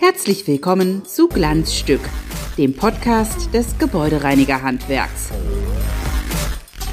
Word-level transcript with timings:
Herzlich 0.00 0.46
willkommen 0.46 1.04
zu 1.04 1.28
Glanzstück, 1.28 2.00
dem 2.56 2.72
Podcast 2.74 3.52
des 3.52 3.76
Gebäudereinigerhandwerks. 3.76 5.28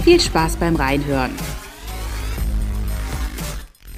Viel 0.04 0.20
Spaß 0.20 0.58
beim 0.58 0.76
Reinhören. 0.76 1.32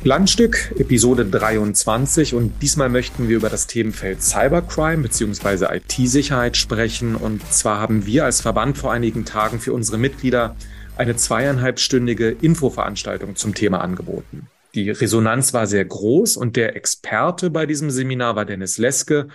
Glanzstück, 0.03 0.75
Episode 0.77 1.25
23 1.25 2.35
und 2.35 2.61
diesmal 2.61 2.89
möchten 2.89 3.29
wir 3.29 3.37
über 3.37 3.49
das 3.49 3.65
Themenfeld 3.65 4.21
Cybercrime 4.21 5.01
bzw. 5.01 5.75
IT-Sicherheit 5.75 6.55
sprechen 6.55 7.15
und 7.15 7.41
zwar 7.51 7.79
haben 7.79 8.05
wir 8.05 8.25
als 8.25 8.41
Verband 8.41 8.77
vor 8.77 8.91
einigen 8.91 9.25
Tagen 9.25 9.59
für 9.59 9.73
unsere 9.73 9.97
Mitglieder 9.97 10.55
eine 10.97 11.15
zweieinhalbstündige 11.15 12.29
Infoveranstaltung 12.29 13.35
zum 13.35 13.53
Thema 13.53 13.81
angeboten. 13.81 14.47
Die 14.73 14.89
Resonanz 14.89 15.53
war 15.53 15.67
sehr 15.67 15.85
groß 15.85 16.37
und 16.37 16.55
der 16.55 16.75
Experte 16.75 17.49
bei 17.49 17.65
diesem 17.65 17.89
Seminar 17.89 18.35
war 18.35 18.45
Dennis 18.45 18.77
Leske 18.77 19.27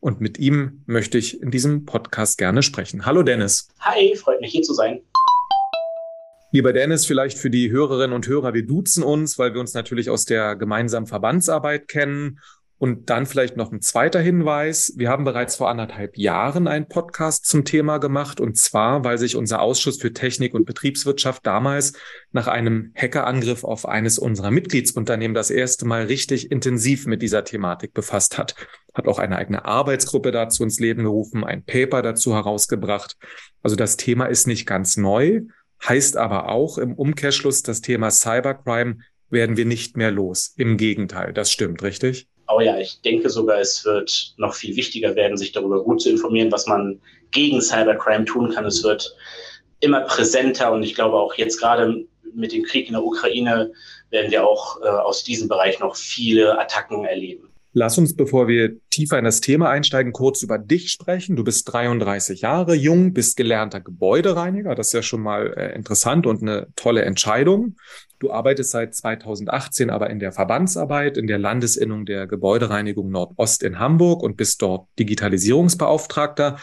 und 0.00 0.20
mit 0.20 0.38
ihm 0.38 0.82
möchte 0.86 1.18
ich 1.18 1.40
in 1.42 1.50
diesem 1.50 1.84
Podcast 1.84 2.38
gerne 2.38 2.62
sprechen. 2.62 3.04
Hallo 3.04 3.22
Dennis. 3.22 3.68
Hi, 3.80 4.14
freut 4.16 4.40
mich 4.40 4.52
hier 4.52 4.62
zu 4.62 4.74
sein. 4.74 5.00
Lieber 6.52 6.72
Dennis, 6.72 7.04
vielleicht 7.04 7.36
für 7.38 7.50
die 7.50 7.70
Hörerinnen 7.70 8.14
und 8.14 8.26
Hörer, 8.28 8.54
wir 8.54 8.66
duzen 8.66 9.02
uns, 9.02 9.38
weil 9.38 9.52
wir 9.52 9.60
uns 9.60 9.74
natürlich 9.74 10.08
aus 10.08 10.24
der 10.24 10.54
gemeinsamen 10.54 11.06
Verbandsarbeit 11.06 11.88
kennen 11.88 12.40
und 12.78 13.08
dann 13.08 13.24
vielleicht 13.24 13.56
noch 13.56 13.72
ein 13.72 13.80
zweiter 13.80 14.20
Hinweis. 14.20 14.92
Wir 14.96 15.08
haben 15.08 15.24
bereits 15.24 15.56
vor 15.56 15.70
anderthalb 15.70 16.18
Jahren 16.18 16.68
einen 16.68 16.88
Podcast 16.88 17.46
zum 17.46 17.64
Thema 17.64 17.96
gemacht. 17.96 18.38
Und 18.38 18.58
zwar, 18.58 19.02
weil 19.02 19.16
sich 19.16 19.34
unser 19.34 19.62
Ausschuss 19.62 19.98
für 19.98 20.12
Technik 20.12 20.52
und 20.52 20.66
Betriebswirtschaft 20.66 21.46
damals 21.46 21.94
nach 22.32 22.48
einem 22.48 22.92
Hackerangriff 22.94 23.64
auf 23.64 23.88
eines 23.88 24.18
unserer 24.18 24.50
Mitgliedsunternehmen 24.50 25.34
das 25.34 25.50
erste 25.50 25.86
Mal 25.86 26.04
richtig 26.04 26.50
intensiv 26.50 27.06
mit 27.06 27.22
dieser 27.22 27.44
Thematik 27.44 27.94
befasst 27.94 28.36
hat. 28.36 28.54
Hat 28.92 29.08
auch 29.08 29.18
eine 29.18 29.36
eigene 29.36 29.64
Arbeitsgruppe 29.64 30.30
dazu 30.30 30.62
ins 30.62 30.78
Leben 30.78 31.04
gerufen, 31.04 31.44
ein 31.44 31.64
Paper 31.64 32.02
dazu 32.02 32.34
herausgebracht. 32.34 33.16
Also 33.62 33.76
das 33.76 33.96
Thema 33.96 34.26
ist 34.26 34.46
nicht 34.46 34.66
ganz 34.66 34.98
neu, 34.98 35.42
heißt 35.82 36.18
aber 36.18 36.50
auch 36.50 36.76
im 36.76 36.92
Umkehrschluss, 36.92 37.62
das 37.62 37.80
Thema 37.80 38.10
Cybercrime 38.10 38.98
werden 39.30 39.56
wir 39.56 39.64
nicht 39.64 39.96
mehr 39.96 40.10
los. 40.10 40.52
Im 40.56 40.76
Gegenteil, 40.76 41.32
das 41.32 41.50
stimmt, 41.50 41.82
richtig? 41.82 42.28
Aber 42.46 42.62
ja, 42.62 42.78
ich 42.78 43.00
denke 43.02 43.28
sogar, 43.28 43.58
es 43.58 43.84
wird 43.84 44.34
noch 44.36 44.54
viel 44.54 44.76
wichtiger 44.76 45.14
werden, 45.16 45.36
sich 45.36 45.52
darüber 45.52 45.82
gut 45.82 46.00
zu 46.00 46.10
informieren, 46.10 46.52
was 46.52 46.66
man 46.66 47.00
gegen 47.32 47.60
Cybercrime 47.60 48.24
tun 48.24 48.50
kann. 48.50 48.64
Es 48.64 48.84
wird 48.84 49.14
immer 49.80 50.02
präsenter 50.02 50.72
und 50.72 50.82
ich 50.82 50.94
glaube 50.94 51.16
auch 51.16 51.34
jetzt 51.34 51.58
gerade 51.58 52.06
mit 52.34 52.52
dem 52.52 52.62
Krieg 52.62 52.86
in 52.86 52.92
der 52.92 53.04
Ukraine 53.04 53.72
werden 54.10 54.30
wir 54.30 54.46
auch 54.46 54.80
äh, 54.82 54.88
aus 54.88 55.24
diesem 55.24 55.48
Bereich 55.48 55.80
noch 55.80 55.96
viele 55.96 56.58
Attacken 56.58 57.04
erleben. 57.04 57.50
Lass 57.78 57.98
uns, 57.98 58.16
bevor 58.16 58.48
wir 58.48 58.80
tiefer 58.88 59.18
in 59.18 59.26
das 59.26 59.42
Thema 59.42 59.68
einsteigen, 59.68 60.14
kurz 60.14 60.42
über 60.42 60.56
dich 60.56 60.90
sprechen. 60.90 61.36
Du 61.36 61.44
bist 61.44 61.70
33 61.70 62.40
Jahre 62.40 62.74
jung, 62.74 63.12
bist 63.12 63.36
gelernter 63.36 63.82
Gebäudereiniger. 63.82 64.74
Das 64.74 64.86
ist 64.86 64.92
ja 64.94 65.02
schon 65.02 65.20
mal 65.20 65.52
äh, 65.58 65.74
interessant 65.74 66.26
und 66.26 66.40
eine 66.40 66.68
tolle 66.74 67.02
Entscheidung. 67.02 67.76
Du 68.18 68.30
arbeitest 68.30 68.70
seit 68.70 68.94
2018 68.94 69.90
aber 69.90 70.08
in 70.08 70.20
der 70.20 70.32
Verbandsarbeit, 70.32 71.18
in 71.18 71.26
der 71.26 71.36
Landesinnung 71.36 72.06
der 72.06 72.26
Gebäudereinigung 72.26 73.10
Nordost 73.10 73.62
in 73.62 73.78
Hamburg 73.78 74.22
und 74.22 74.38
bist 74.38 74.62
dort 74.62 74.88
Digitalisierungsbeauftragter. 74.98 76.58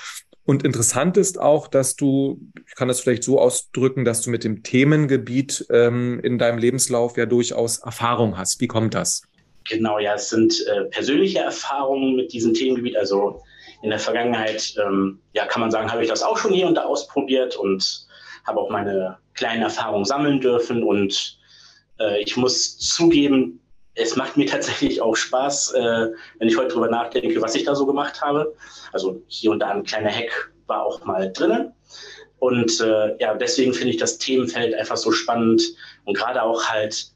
Und 0.45 0.63
interessant 0.63 1.17
ist 1.17 1.39
auch, 1.39 1.67
dass 1.67 1.95
du, 1.95 2.41
ich 2.67 2.73
kann 2.73 2.87
das 2.87 3.01
vielleicht 3.01 3.23
so 3.23 3.39
ausdrücken, 3.39 4.03
dass 4.03 4.21
du 4.21 4.31
mit 4.31 4.43
dem 4.43 4.63
Themengebiet 4.63 5.67
ähm, 5.69 6.19
in 6.23 6.39
deinem 6.39 6.57
Lebenslauf 6.57 7.17
ja 7.17 7.27
durchaus 7.27 7.77
Erfahrung 7.77 8.35
hast. 8.35 8.59
Wie 8.61 8.67
kommt 8.67 8.95
das? 8.95 9.21
Genau, 9.67 9.99
ja, 9.99 10.15
es 10.15 10.29
sind 10.29 10.65
äh, 10.67 10.85
persönliche 10.85 11.39
Erfahrungen 11.39 12.15
mit 12.15 12.33
diesem 12.33 12.53
Themengebiet. 12.53 12.97
Also 12.97 13.41
in 13.81 13.89
der 13.89 13.99
Vergangenheit, 13.99 14.75
ähm, 14.83 15.19
ja, 15.33 15.45
kann 15.45 15.61
man 15.61 15.71
sagen, 15.71 15.91
habe 15.91 16.03
ich 16.03 16.09
das 16.09 16.23
auch 16.23 16.37
schon 16.37 16.53
hier 16.53 16.67
und 16.67 16.75
da 16.75 16.83
ausprobiert 16.83 17.55
und 17.55 18.07
habe 18.45 18.59
auch 18.59 18.69
meine 18.69 19.17
kleinen 19.33 19.61
Erfahrungen 19.61 20.05
sammeln 20.05 20.39
dürfen. 20.41 20.83
Und 20.83 21.37
äh, 21.99 22.21
ich 22.21 22.37
muss 22.37 22.77
zugeben, 22.77 23.59
es 23.95 24.15
macht 24.15 24.37
mir 24.37 24.45
tatsächlich 24.47 25.01
auch 25.01 25.15
Spaß, 25.15 25.73
äh, 25.73 26.07
wenn 26.39 26.47
ich 26.47 26.57
heute 26.57 26.69
darüber 26.69 26.89
nachdenke, 26.89 27.41
was 27.41 27.55
ich 27.55 27.63
da 27.63 27.75
so 27.75 27.85
gemacht 27.85 28.21
habe. 28.21 28.55
Also 28.91 29.21
hier 29.27 29.51
und 29.51 29.59
da 29.59 29.69
ein 29.69 29.83
kleiner 29.83 30.11
Hack 30.11 30.53
war 30.67 30.85
auch 30.85 31.03
mal 31.05 31.31
drinnen. 31.31 31.73
Und 32.39 32.81
äh, 32.81 33.17
ja, 33.21 33.35
deswegen 33.35 33.73
finde 33.73 33.91
ich 33.91 33.97
das 33.97 34.17
Themenfeld 34.17 34.73
einfach 34.75 34.97
so 34.97 35.11
spannend 35.11 35.61
und 36.03 36.17
gerade 36.17 36.41
auch 36.41 36.65
halt 36.65 37.07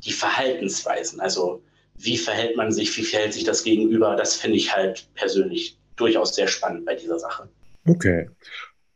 die 0.00 0.12
Verhaltensweisen. 0.12 1.20
Also 1.20 1.62
wie 1.98 2.16
verhält 2.16 2.56
man 2.56 2.72
sich, 2.72 2.96
wie 2.96 3.02
verhält 3.02 3.32
sich 3.32 3.44
das 3.44 3.64
Gegenüber, 3.64 4.16
das 4.16 4.36
finde 4.36 4.56
ich 4.56 4.74
halt 4.74 5.08
persönlich 5.14 5.78
durchaus 5.96 6.34
sehr 6.34 6.48
spannend 6.48 6.84
bei 6.84 6.94
dieser 6.94 7.18
Sache. 7.18 7.48
Okay. 7.86 8.28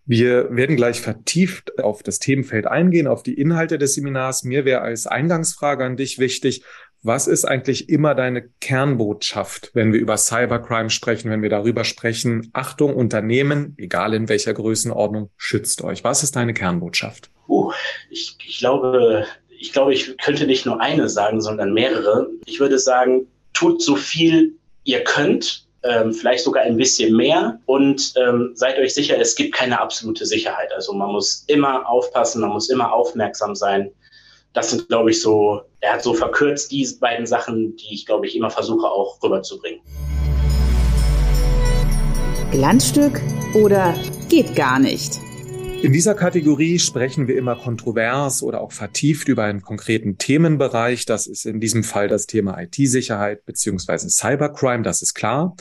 Wir 0.07 0.55
werden 0.55 0.77
gleich 0.77 1.01
vertieft 1.01 1.79
auf 1.79 2.03
das 2.03 2.19
Themenfeld 2.19 2.67
eingehen, 2.67 3.07
auf 3.07 3.23
die 3.23 3.35
Inhalte 3.35 3.79
des 3.79 3.95
Seminars. 3.95 4.43
Mir 4.43 4.65
wäre 4.65 4.81
als 4.81 5.07
Eingangsfrage 5.07 5.85
an 5.85 5.97
dich 5.97 6.19
wichtig, 6.19 6.65
was 7.03 7.27
ist 7.27 7.47
eigentlich 7.47 7.89
immer 7.89 8.15
deine 8.15 8.49
Kernbotschaft, 8.61 9.71
wenn 9.73 9.93
wir 9.93 10.01
über 10.01 10.17
Cybercrime 10.17 10.91
sprechen, 10.91 11.31
wenn 11.31 11.43
wir 11.43 11.49
darüber 11.49 11.85
sprechen, 11.85 12.51
Achtung, 12.53 12.95
Unternehmen, 12.95 13.75
egal 13.79 14.13
in 14.13 14.29
welcher 14.29 14.53
Größenordnung, 14.53 15.31
schützt 15.37 15.83
euch. 15.83 16.05
Was 16.05 16.23
ist 16.23 16.37
deine 16.37 16.53
Kernbotschaft? 16.53 17.31
Uh, 17.49 17.73
ich, 18.11 18.37
ich 18.47 18.59
glaube, 18.59 19.25
ich 19.61 19.73
glaube, 19.73 19.93
ich 19.93 20.17
könnte 20.17 20.47
nicht 20.47 20.65
nur 20.65 20.81
eine 20.81 21.09
sagen, 21.09 21.43
sondern 21.43 21.75
mehrere. 21.75 22.29
Ich 22.47 22.61
würde 22.61 22.79
sagen, 22.79 23.27
tut 23.53 23.83
so 23.83 23.95
viel 23.95 24.55
ihr 24.85 25.05
könnt, 25.05 25.67
ähm, 25.83 26.15
vielleicht 26.15 26.45
sogar 26.45 26.63
ein 26.63 26.79
bisschen 26.79 27.15
mehr 27.15 27.61
und 27.67 28.15
ähm, 28.17 28.53
seid 28.55 28.79
euch 28.79 28.95
sicher, 28.95 29.19
es 29.19 29.35
gibt 29.35 29.55
keine 29.55 29.79
absolute 29.79 30.25
Sicherheit. 30.25 30.73
Also 30.73 30.95
man 30.95 31.13
muss 31.13 31.45
immer 31.47 31.87
aufpassen, 31.89 32.41
man 32.41 32.51
muss 32.51 32.71
immer 32.71 32.93
aufmerksam 32.93 33.55
sein. 33.55 33.91
Das 34.55 34.71
sind, 34.71 34.89
glaube 34.89 35.11
ich, 35.11 35.21
so, 35.21 35.61
er 35.81 35.93
hat 35.93 36.03
so 36.03 36.15
verkürzt 36.15 36.73
diese 36.73 36.99
beiden 36.99 37.27
Sachen, 37.27 37.77
die 37.77 37.95
ich, 37.95 38.07
glaube 38.07 38.27
ich, 38.27 38.35
immer 38.35 38.51
versuche 38.51 38.87
auch 38.87 39.23
rüberzubringen. 39.23 39.83
Glanzstück 42.51 43.21
oder 43.55 43.95
geht 44.29 44.57
gar 44.57 44.79
nicht? 44.79 45.21
In 45.83 45.95
dieser 45.95 46.15
Kategorie 46.15 46.79
sprechen 46.79 47.27
wir 47.27 47.39
immer 47.39 47.57
kontrovers 47.57 48.43
oder 48.43 48.61
auch 48.61 48.71
vertieft 48.71 49.29
über 49.29 49.45
einen 49.45 49.63
konkreten 49.63 50.19
Themenbereich. 50.19 51.07
Das 51.07 51.27
ist 51.27 51.47
in 51.47 51.59
diesem 51.59 51.85
Fall 51.85 52.07
das 52.07 52.27
Thema 52.27 52.61
IT-Sicherheit 52.61 53.47
beziehungsweise 53.47 54.11
Cybercrime, 54.11 54.83
das 54.83 55.01
ist 55.01 55.15
klar. 55.15 55.57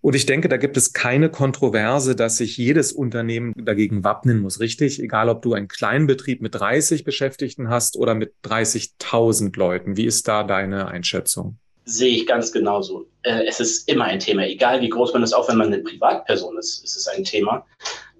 Und 0.00 0.14
ich 0.14 0.26
denke, 0.26 0.48
da 0.48 0.58
gibt 0.58 0.76
es 0.76 0.92
keine 0.92 1.28
Kontroverse, 1.28 2.14
dass 2.14 2.36
sich 2.36 2.56
jedes 2.56 2.92
Unternehmen 2.92 3.52
dagegen 3.56 4.04
wappnen 4.04 4.38
muss, 4.38 4.60
richtig? 4.60 5.02
Egal, 5.02 5.28
ob 5.28 5.42
du 5.42 5.54
einen 5.54 5.66
kleinen 5.66 6.06
Betrieb 6.06 6.40
mit 6.40 6.54
30 6.54 7.02
Beschäftigten 7.02 7.68
hast 7.68 7.96
oder 7.96 8.14
mit 8.14 8.34
30.000 8.44 9.58
Leuten. 9.58 9.96
Wie 9.96 10.06
ist 10.06 10.28
da 10.28 10.44
deine 10.44 10.86
Einschätzung? 10.86 11.58
Sehe 11.84 12.14
ich 12.14 12.26
ganz 12.26 12.52
genauso. 12.52 13.08
Äh, 13.22 13.46
es 13.48 13.58
ist 13.58 13.88
immer 13.88 14.04
ein 14.04 14.20
Thema, 14.20 14.46
egal 14.46 14.80
wie 14.82 14.88
groß 14.88 15.14
man 15.14 15.24
ist, 15.24 15.32
auch 15.32 15.48
wenn 15.48 15.56
man 15.56 15.72
eine 15.72 15.82
Privatperson 15.82 16.56
ist, 16.58 16.84
ist 16.84 16.96
es 16.96 17.08
ein 17.08 17.24
Thema. 17.24 17.66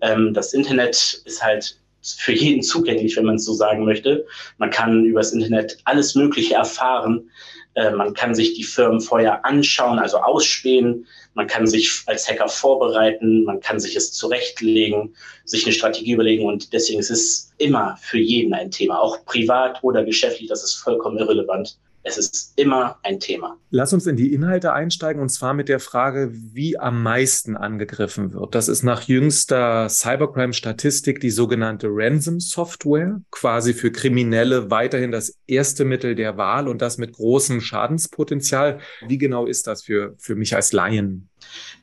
Ähm, 0.01 0.35
das 0.35 0.53
Internet 0.53 1.23
ist 1.25 1.43
halt 1.43 1.79
für 2.03 2.33
jeden 2.33 2.63
zugänglich, 2.63 3.17
wenn 3.17 3.25
man 3.25 3.37
es 3.37 3.45
so 3.45 3.53
sagen 3.53 3.85
möchte. 3.85 4.27
Man 4.59 4.71
kann 4.71 5.05
über 5.05 5.21
das 5.21 5.33
Internet 5.33 5.79
alles 5.85 6.15
Mögliche 6.15 6.55
erfahren. 6.55 7.31
Äh, 7.75 7.91
man 7.91 8.15
kann 8.15 8.35
sich 8.35 8.55
die 8.55 8.65
Firmen 8.65 9.01
vorher 9.01 9.45
anschauen, 9.45 9.99
also 9.99 10.19
ausspähen. 10.19 11.07
Man 11.35 11.47
kann 11.47 11.67
sich 11.67 12.03
als 12.07 12.29
Hacker 12.29 12.49
vorbereiten. 12.49 13.45
Man 13.45 13.61
kann 13.61 13.81
sich 13.81 13.97
es 13.97 14.13
zurechtlegen, 14.13 15.15
sich 15.45 15.65
eine 15.65 15.73
Strategie 15.73 16.13
überlegen. 16.13 16.47
Und 16.47 16.73
deswegen 16.73 17.01
ist 17.01 17.11
es 17.11 17.53
immer 17.59 17.97
für 18.01 18.19
jeden 18.19 18.55
ein 18.55 18.71
Thema, 18.71 19.01
auch 19.01 19.25
privat 19.25 19.83
oder 19.83 20.05
geschäftlich. 20.05 20.49
Das 20.49 20.63
ist 20.63 20.75
vollkommen 20.75 21.19
irrelevant. 21.19 21.79
Es 22.09 22.17
ist 22.17 22.55
immer 22.57 22.99
ein 23.03 23.21
Thema. 23.21 23.59
Lass 23.71 23.93
uns 23.93 24.07
in 24.07 24.17
die 24.17 24.33
Inhalte 24.33 24.73
einsteigen 24.73 25.21
und 25.21 25.29
zwar 25.29 25.53
mit 25.53 25.69
der 25.69 25.79
Frage, 25.79 26.31
wie 26.33 26.79
am 26.79 27.03
meisten 27.03 27.55
angegriffen 27.55 28.33
wird. 28.33 28.55
Das 28.55 28.69
ist 28.69 28.83
nach 28.83 29.03
jüngster 29.03 29.91
Cybercrime-Statistik 29.91 31.21
die 31.21 31.31
sogenannte 31.31 31.89
Ransom-Software, 31.91 33.21
quasi 33.31 33.75
für 33.75 33.93
Kriminelle 33.93 34.71
weiterhin 34.71 35.13
das 35.13 35.37
erste 35.47 35.85
Mittel 35.85 36.15
der 36.15 36.39
Wahl 36.39 36.67
und 36.67 36.81
das 36.81 36.97
mit 36.97 37.13
großem 37.13 37.61
Schadenspotenzial. 37.61 38.81
Wie 39.07 39.19
genau 39.19 39.45
ist 39.45 39.67
das 39.67 39.83
für, 39.83 40.15
für 40.19 40.35
mich 40.35 40.57
als 40.57 40.73
Laien? 40.73 41.29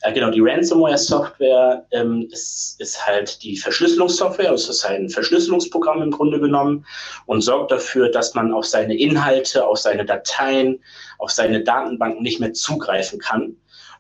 Äh, 0.02 0.14
genau, 0.14 0.30
die 0.30 0.42
Ransomware-Software 0.42 1.86
ähm, 1.92 2.28
ist, 2.32 2.80
ist 2.80 3.06
halt 3.06 3.42
die 3.44 3.58
Verschlüsselungssoftware, 3.58 4.50
also 4.50 4.70
es 4.70 4.78
ist 4.78 4.86
ein 4.86 5.10
Verschlüsselungsprogramm 5.10 6.02
im 6.02 6.12
Grunde 6.12 6.40
genommen 6.40 6.86
und 7.26 7.42
sorgt 7.42 7.72
dafür, 7.72 8.10
dass 8.10 8.34
man 8.34 8.54
auf 8.54 8.66
seine 8.66 8.98
Inhalte, 8.98 9.66
auf 9.66 9.80
seine 9.80 10.06
Dateien, 10.06 10.82
auf 11.20 11.32
seine 11.32 11.64
Datenbanken 11.64 12.24
nicht 12.24 12.40
mehr 12.40 12.54
zugreifen 12.54 13.20
kann. 13.20 13.56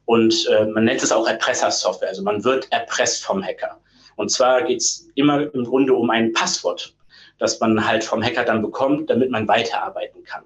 Und 0.05 0.47
äh, 0.47 0.65
man 0.65 0.85
nennt 0.85 1.01
es 1.01 1.11
auch 1.11 1.27
Erpressersoftware, 1.27 2.09
also 2.09 2.21
man 2.21 2.43
wird 2.43 2.71
erpresst 2.71 3.23
vom 3.23 3.43
Hacker. 3.43 3.79
Und 4.15 4.31
zwar 4.31 4.63
geht 4.63 4.79
es 4.79 5.09
immer 5.15 5.53
im 5.53 5.65
Grunde 5.65 5.93
um 5.93 6.09
ein 6.09 6.31
Passwort. 6.33 6.93
das 7.37 7.59
man 7.59 7.85
halt 7.85 8.03
vom 8.03 8.23
Hacker 8.23 8.45
dann 8.45 8.61
bekommt, 8.61 9.09
damit 9.09 9.29
man 9.29 9.47
weiterarbeiten 9.47 10.23
kann. 10.23 10.43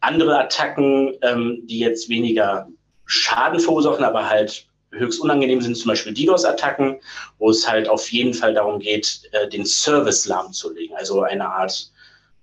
Andere 0.00 0.38
Attacken, 0.38 1.14
ähm, 1.22 1.62
die 1.64 1.78
jetzt 1.78 2.08
weniger 2.08 2.68
Schaden 3.06 3.60
verursachen, 3.60 4.04
aber 4.04 4.28
halt 4.28 4.66
höchst 4.90 5.20
unangenehm 5.20 5.60
sind, 5.60 5.76
zum 5.76 5.88
Beispiel 5.88 6.12
DDoS-Attacken, 6.12 7.00
wo 7.38 7.50
es 7.50 7.68
halt 7.68 7.88
auf 7.88 8.10
jeden 8.10 8.34
Fall 8.34 8.54
darum 8.54 8.80
geht, 8.80 9.22
äh, 9.32 9.48
den 9.48 9.64
Service 9.64 10.26
lahmzulegen. 10.26 10.96
Also 10.96 11.22
eine 11.22 11.48
Art, 11.48 11.90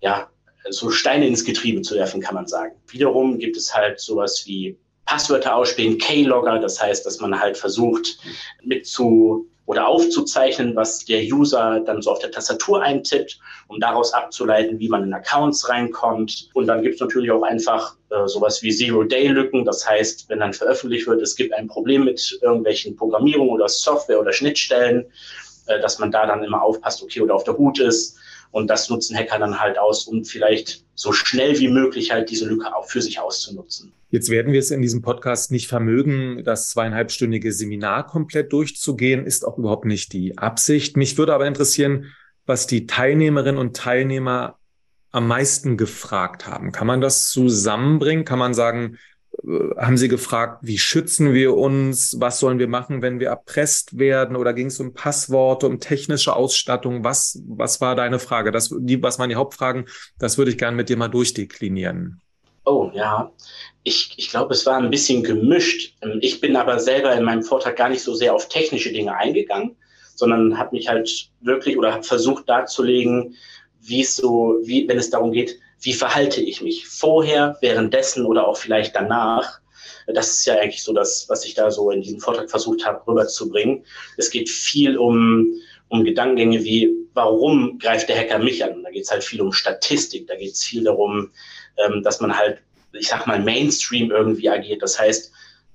ja, 0.02 0.30
so 0.70 0.90
Steine 0.90 1.28
ins 1.28 1.44
Getriebe 1.44 1.82
zu 1.82 1.96
werfen, 1.96 2.22
kann 2.22 2.36
man 2.36 2.48
sagen. 2.48 2.76
Wiederum 2.88 3.38
gibt 3.38 3.58
es 3.58 3.74
halt 3.74 4.00
sowas 4.00 4.44
wie 4.46 4.78
Passwörter 5.06 5.56
ausspielen, 5.56 5.98
Keylogger, 5.98 6.60
das 6.60 6.82
heißt, 6.82 7.06
dass 7.06 7.20
man 7.20 7.38
halt 7.38 7.58
versucht, 7.58 8.18
mit 8.64 8.88
zu 8.88 9.48
oder 9.66 9.88
aufzuzeichnen, 9.88 10.76
was 10.76 11.06
der 11.06 11.22
User 11.22 11.80
dann 11.86 12.02
so 12.02 12.12
auf 12.12 12.20
der 12.20 12.32
Tastatur 12.32 12.82
eintippt, 12.82 13.40
um 13.68 13.80
daraus 13.80 14.14
abzuleiten, 14.14 14.80
wie 14.80 14.90
man 14.90 15.04
in 15.04 15.14
Accounts 15.14 15.70
reinkommt. 15.70 16.50
Und 16.54 16.68
dann 16.68 16.82
gibt 16.82 16.96
es 16.96 17.02
natürlich 17.02 17.32
auch 17.32 17.44
einfach 17.44 17.96
äh, 18.10 18.28
sowas 18.28 18.62
wie 18.62 18.72
Zero-Day-Lücken. 18.72 19.64
Das 19.64 19.88
heißt, 19.88 20.28
wenn 20.30 20.40
dann 20.40 20.54
veröffentlicht 20.54 21.08
wird, 21.08 21.22
es 21.22 21.36
gibt 21.36 21.54
ein 21.54 21.68
Problem 21.68 22.04
mit 22.04 22.40
irgendwelchen 22.42 22.96
Programmierungen 22.96 23.54
oder 23.54 23.70
Software 23.70 24.20
oder 24.20 24.34
Schnittstellen, 24.34 25.06
äh, 25.68 25.80
dass 25.80 25.98
man 25.98 26.12
da 26.12 26.26
dann 26.26 26.44
immer 26.44 26.62
aufpasst, 26.62 27.02
okay, 27.02 27.22
oder 27.22 27.36
auf 27.36 27.46
der 27.46 27.58
Hut 27.58 27.80
ist. 27.80 28.18
Und 28.52 28.68
das 28.68 28.90
nutzen 28.90 29.18
Hacker 29.18 29.40
dann 29.40 29.60
halt 29.60 29.80
aus, 29.80 30.08
um 30.08 30.26
vielleicht 30.26 30.83
so 30.96 31.12
schnell 31.12 31.60
wie 31.60 31.70
möglich 31.70 32.12
halt 32.12 32.30
diese 32.30 32.48
Lücke 32.48 32.76
auch 32.76 32.88
für 32.88 33.02
sich 33.02 33.20
auszunutzen. 33.20 33.94
Jetzt 34.10 34.30
werden 34.30 34.54
wir 34.54 34.60
es 34.60 34.70
in 34.70 34.82
diesem 34.82 35.02
Podcast 35.02 35.52
nicht 35.52 35.68
vermögen, 35.68 36.44
das 36.44 36.70
zweieinhalbstündige 36.70 37.52
Seminar 37.52 38.06
komplett 38.06 38.54
durchzugehen, 38.54 39.26
ist 39.26 39.46
auch 39.46 39.58
überhaupt 39.58 39.86
nicht 39.86 40.14
die 40.14 40.38
Absicht. 40.38 40.98
Mich 40.98 41.18
würde 41.18 41.34
aber 41.34 41.48
interessieren, 41.48 42.14
was 42.46 42.68
die 42.68 42.86
Teilnehmerinnen 42.86 43.60
und 43.60 43.76
Teilnehmer 43.76 44.60
am 45.12 45.28
meisten 45.28 45.78
gefragt 45.78 46.48
haben. 46.48 46.72
Kann 46.72 46.88
man 46.88 47.02
das 47.02 47.30
zusammenbringen? 47.30 48.26
Kann 48.26 48.40
man 48.40 48.54
sagen, 48.54 48.98
haben 49.78 49.98
Sie 49.98 50.08
gefragt, 50.08 50.60
wie 50.62 50.78
schützen 50.78 51.34
wir 51.34 51.56
uns? 51.56 52.16
Was 52.20 52.40
sollen 52.40 52.60
wir 52.60 52.68
machen, 52.68 53.02
wenn 53.02 53.20
wir 53.20 53.28
erpresst 53.28 53.98
werden? 53.98 54.36
Oder 54.36 54.54
ging 54.54 54.68
es 54.68 54.80
um 54.80 54.94
Passworte, 54.94 55.68
um 55.68 55.80
technische 55.80 56.36
Ausstattung? 56.36 57.04
Was, 57.04 57.42
was 57.48 57.82
war 57.82 57.96
deine 57.96 58.20
Frage? 58.20 58.52
Das, 58.52 58.74
die, 58.78 59.04
was 59.04 59.20
waren 59.20 59.30
die 59.30 59.36
Hauptfragen? 59.36 59.86
Das 60.18 60.38
würde 60.38 60.52
ich 60.52 60.58
gerne 60.58 60.78
mit 60.78 60.88
dir 60.88 60.98
mal 60.98 61.10
durchdeklinieren. 61.10 62.22
Oh 62.66 62.90
ja, 62.94 63.32
ich, 63.84 64.14
ich 64.16 64.30
glaube, 64.30 64.54
es 64.54 64.66
war 64.66 64.78
ein 64.78 64.90
bisschen 64.90 65.24
gemischt. 65.24 65.96
Ähm, 66.02 66.20
ich 66.22 66.40
bin 66.40 66.56
aber 66.56 66.80
selber 66.80 67.14
in 67.14 67.24
meinem 67.24 67.44
Vortrag 67.44 67.76
gar 67.76 67.90
nicht 67.90 68.04
so 68.04 68.14
sehr 68.14 68.34
auf 68.34 68.48
technische 68.48 68.94
Dinge 68.94 69.16
eingegangen, 69.16 69.76
sondern 70.16 70.58
habe 70.58 70.76
mich 70.76 70.88
halt 70.88 71.30
wirklich 71.42 71.78
oder 71.78 71.94
habe 71.94 72.04
versucht 72.04 72.48
darzulegen, 72.48 73.36
wie 73.82 74.02
es 74.02 74.16
so, 74.16 74.60
wie, 74.64 74.88
wenn 74.88 74.98
es 74.98 75.10
darum 75.10 75.34
geht, 75.34 75.60
wie 75.84 75.94
verhalte 75.94 76.42
ich 76.42 76.62
mich 76.62 76.88
vorher, 76.88 77.58
währenddessen 77.62 78.26
oder 78.26 78.48
auch 78.48 78.58
vielleicht 78.58 78.96
danach. 78.96 79.60
Das 80.08 80.32
ist 80.32 80.46
ja 80.46 80.56
eigentlich 80.56 80.84
so 80.84 80.94
das, 80.94 81.28
was 81.30 81.46
ich 81.46 81.54
da 81.54 81.72
so 81.72 81.92
in 81.92 82.02
diesem 82.02 82.20
Vortrag 82.20 82.50
versucht 82.50 82.86
habe, 82.86 83.06
rüberzubringen. 83.06 83.86
Es 84.18 84.32
geht 84.32 84.50
viel 84.50 84.98
um, 84.98 85.54
um 85.90 86.04
Gedankengänge 86.04 86.64
wie, 86.64 86.90
warum 87.14 87.78
greift 87.80 88.10
der 88.10 88.18
Hacker 88.18 88.40
mich 88.40 88.64
an? 88.64 88.84
Da 88.84 88.92
geht 88.92 89.04
es 89.04 89.12
halt 89.12 89.24
viel 89.24 89.42
um 89.42 89.52
Statistik, 89.52 90.28
da 90.28 90.36
geht 90.36 90.54
es 90.54 90.64
viel 90.64 90.86
darum, 90.86 91.32
ähm, 91.78 92.02
dass 92.02 92.22
man 92.22 92.38
halt, 92.38 92.60
ich 92.94 93.08
sag 93.08 93.28
mal, 93.28 93.40
Mainstream 93.40 94.12
irgendwie 94.12 94.50
agiert. 94.50 94.82
Das 94.82 95.00
heißt, 95.00 95.32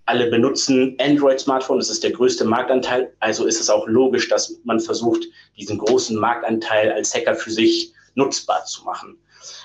alle 0.06 0.30
benutzen 0.30 0.96
Android-Smartphone, 1.00 1.78
das 1.78 1.90
ist 1.90 2.02
der 2.02 2.12
größte 2.12 2.46
Marktanteil, 2.46 3.12
also 3.20 3.44
ist 3.44 3.60
es 3.60 3.68
auch 3.68 3.86
logisch, 3.86 4.28
dass 4.30 4.58
man 4.64 4.80
versucht, 4.80 5.24
diesen 5.58 5.76
großen 5.76 6.16
Marktanteil 6.16 6.90
als 6.92 7.14
Hacker 7.14 7.34
für 7.34 7.50
sich 7.50 7.92
nutzbar 8.14 8.64
zu 8.64 8.84
machen. 8.84 9.18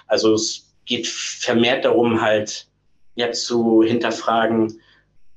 Also 0.08 0.34
es 0.34 0.74
geht 0.86 1.08
vermehrt 1.08 1.86
darum, 1.86 2.22
halt 2.22 2.68
ja 3.16 3.32
zu 3.32 3.84
hinterfragen, 3.84 4.80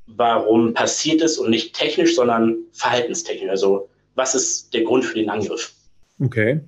warum 0.06 0.74
passiert 0.74 1.20
es 1.20 1.38
und 1.38 1.50
nicht 1.50 1.74
technisch, 1.74 2.14
sondern 2.14 2.56
verhaltenstechnisch. 2.72 3.50
Also 3.50 3.88
was 4.14 4.34
ist 4.34 4.72
der 4.72 4.82
Grund 4.82 5.04
für 5.04 5.18
den 5.18 5.30
Angriff? 5.30 5.72
Okay. 6.20 6.60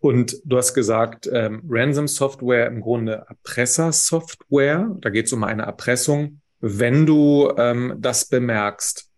Und 0.00 0.40
du 0.44 0.56
hast 0.56 0.74
gesagt, 0.74 1.28
ähm, 1.32 1.62
Ransom-Software 1.68 2.66
im 2.66 2.80
Grunde 2.80 3.24
Erpresser-Software. 3.28 4.96
Da 5.00 5.10
geht 5.10 5.26
es 5.26 5.32
um 5.32 5.44
eine 5.44 5.62
Erpressung. 5.62 6.40
Wenn 6.60 7.06
du 7.06 7.52
ähm, 7.56 7.96
das 7.98 8.26
bemerkst, 8.26 9.08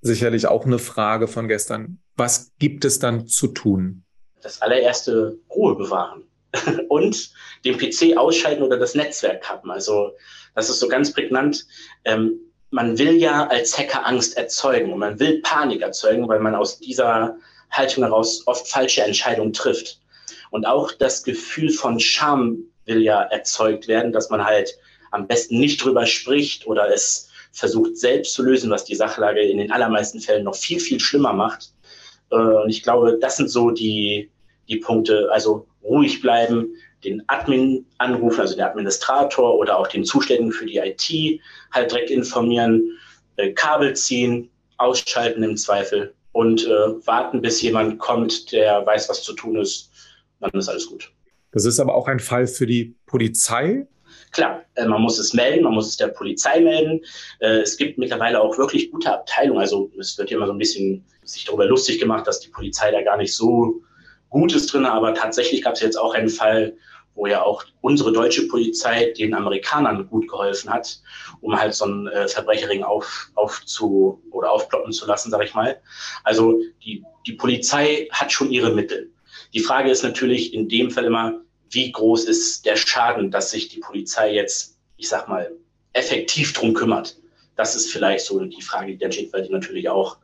sicherlich 0.00 0.46
auch 0.46 0.66
eine 0.66 0.78
Frage 0.78 1.28
von 1.28 1.48
gestern. 1.48 1.98
Was 2.16 2.52
gibt 2.58 2.84
es 2.84 2.98
dann 2.98 3.26
zu 3.26 3.48
tun? 3.48 4.04
Das 4.42 4.60
allererste 4.60 5.38
Ruhe 5.50 5.76
bewahren 5.76 6.24
und 6.88 7.30
den 7.64 7.78
PC 7.78 8.16
ausschalten 8.16 8.62
oder 8.62 8.78
das 8.78 8.94
Netzwerk 8.94 9.42
kappen. 9.42 9.70
Also 9.70 10.12
das 10.54 10.68
ist 10.68 10.80
so 10.80 10.88
ganz 10.88 11.12
prägnant. 11.12 11.66
Ähm, 12.04 12.38
man 12.70 12.98
will 12.98 13.16
ja 13.16 13.46
als 13.46 13.78
Hacker 13.78 14.06
Angst 14.06 14.36
erzeugen 14.36 14.92
und 14.92 14.98
man 14.98 15.20
will 15.20 15.40
Panik 15.42 15.82
erzeugen, 15.82 16.28
weil 16.28 16.40
man 16.40 16.54
aus 16.54 16.80
dieser 16.80 17.36
Haltung 17.70 18.04
heraus 18.04 18.42
oft 18.46 18.68
falsche 18.68 19.02
Entscheidungen 19.02 19.52
trifft. 19.52 20.00
Und 20.50 20.66
auch 20.66 20.92
das 20.92 21.22
Gefühl 21.22 21.70
von 21.70 21.98
Scham 22.00 22.64
will 22.84 23.02
ja 23.02 23.22
erzeugt 23.22 23.88
werden, 23.88 24.12
dass 24.12 24.30
man 24.30 24.44
halt 24.44 24.76
am 25.10 25.26
besten 25.26 25.58
nicht 25.58 25.82
drüber 25.82 26.06
spricht 26.06 26.66
oder 26.66 26.92
es 26.92 27.30
versucht 27.52 27.96
selbst 27.96 28.34
zu 28.34 28.42
lösen, 28.42 28.70
was 28.70 28.84
die 28.84 28.96
Sachlage 28.96 29.40
in 29.40 29.58
den 29.58 29.70
allermeisten 29.70 30.20
Fällen 30.20 30.44
noch 30.44 30.56
viel, 30.56 30.80
viel 30.80 30.98
schlimmer 30.98 31.32
macht. 31.32 31.72
Äh, 32.30 32.36
und 32.36 32.70
ich 32.70 32.82
glaube, 32.82 33.18
das 33.20 33.36
sind 33.36 33.48
so 33.48 33.70
die, 33.70 34.30
die 34.68 34.76
Punkte. 34.76 35.28
Also 35.30 35.66
ruhig 35.82 36.20
bleiben, 36.20 36.74
den 37.04 37.22
Admin 37.26 37.86
anrufen, 37.98 38.40
also 38.40 38.54
den 38.54 38.64
Administrator 38.64 39.58
oder 39.58 39.78
auch 39.78 39.88
den 39.88 40.04
Zuständigen 40.04 40.52
für 40.52 40.66
die 40.66 40.78
IT 40.78 41.40
halt 41.72 41.90
direkt 41.90 42.10
informieren, 42.10 42.98
äh, 43.36 43.52
Kabel 43.52 43.94
ziehen, 43.94 44.50
ausschalten 44.78 45.42
im 45.42 45.56
Zweifel 45.56 46.14
und 46.32 46.66
äh, 46.66 47.06
warten, 47.06 47.42
bis 47.42 47.60
jemand 47.62 47.98
kommt, 47.98 48.50
der 48.52 48.84
weiß, 48.86 49.08
was 49.08 49.22
zu 49.22 49.34
tun 49.34 49.56
ist 49.56 49.90
dann 50.50 50.60
ist 50.60 50.68
alles 50.68 50.86
gut. 50.86 51.12
Das 51.52 51.64
ist 51.64 51.80
aber 51.80 51.94
auch 51.94 52.08
ein 52.08 52.20
Fall 52.20 52.46
für 52.46 52.66
die 52.66 52.96
Polizei. 53.06 53.86
Klar, 54.32 54.64
äh, 54.74 54.86
man 54.86 55.00
muss 55.00 55.18
es 55.18 55.32
melden, 55.32 55.62
man 55.62 55.74
muss 55.74 55.88
es 55.88 55.96
der 55.96 56.08
Polizei 56.08 56.60
melden. 56.60 57.00
Äh, 57.38 57.60
es 57.60 57.76
gibt 57.76 57.98
mittlerweile 57.98 58.40
auch 58.40 58.58
wirklich 58.58 58.90
gute 58.90 59.12
Abteilungen. 59.12 59.60
Also 59.60 59.90
es 59.98 60.18
wird 60.18 60.30
ja 60.30 60.36
immer 60.36 60.46
so 60.46 60.52
ein 60.52 60.58
bisschen 60.58 61.04
sich 61.22 61.44
darüber 61.44 61.66
lustig 61.66 62.00
gemacht, 62.00 62.26
dass 62.26 62.40
die 62.40 62.48
Polizei 62.48 62.90
da 62.90 63.02
gar 63.02 63.16
nicht 63.16 63.34
so 63.34 63.82
gut 64.34 64.52
ist 64.52 64.72
drin. 64.72 64.84
Aber 64.84 65.14
tatsächlich 65.14 65.62
gab 65.62 65.74
es 65.74 65.80
jetzt 65.80 65.96
auch 65.96 66.12
einen 66.12 66.28
Fall, 66.28 66.76
wo 67.14 67.28
ja 67.28 67.42
auch 67.42 67.64
unsere 67.80 68.12
deutsche 68.12 68.48
Polizei 68.48 69.12
den 69.16 69.32
Amerikanern 69.34 70.08
gut 70.08 70.28
geholfen 70.28 70.70
hat, 70.70 71.00
um 71.40 71.56
halt 71.58 71.72
so 71.72 71.84
einen 71.84 72.08
äh, 72.08 72.26
Verbrecherring 72.26 72.82
auf, 72.82 73.30
aufzu 73.36 74.20
oder 74.32 74.50
aufploppen 74.50 74.92
zu 74.92 75.06
lassen, 75.06 75.30
sag 75.30 75.44
ich 75.44 75.54
mal. 75.54 75.80
Also 76.24 76.60
die, 76.84 77.04
die 77.26 77.34
Polizei 77.34 78.08
hat 78.10 78.32
schon 78.32 78.50
ihre 78.50 78.74
Mittel. 78.74 79.12
Die 79.54 79.60
Frage 79.60 79.90
ist 79.90 80.02
natürlich 80.02 80.52
in 80.52 80.68
dem 80.68 80.90
Fall 80.90 81.04
immer, 81.04 81.40
wie 81.70 81.92
groß 81.92 82.24
ist 82.24 82.66
der 82.66 82.74
Schaden, 82.76 83.30
dass 83.30 83.52
sich 83.52 83.68
die 83.68 83.78
Polizei 83.78 84.34
jetzt, 84.34 84.76
ich 84.96 85.08
sag 85.08 85.28
mal, 85.28 85.52
effektiv 85.92 86.52
drum 86.52 86.74
kümmert. 86.74 87.16
Das 87.54 87.76
ist 87.76 87.92
vielleicht 87.92 88.26
so 88.26 88.40
die 88.40 88.62
Frage, 88.62 88.92
die 88.92 88.98
dann 88.98 89.12
steht, 89.12 89.32
weil 89.32 89.44
die 89.44 89.52
natürlich 89.52 89.88
auch 89.88 90.18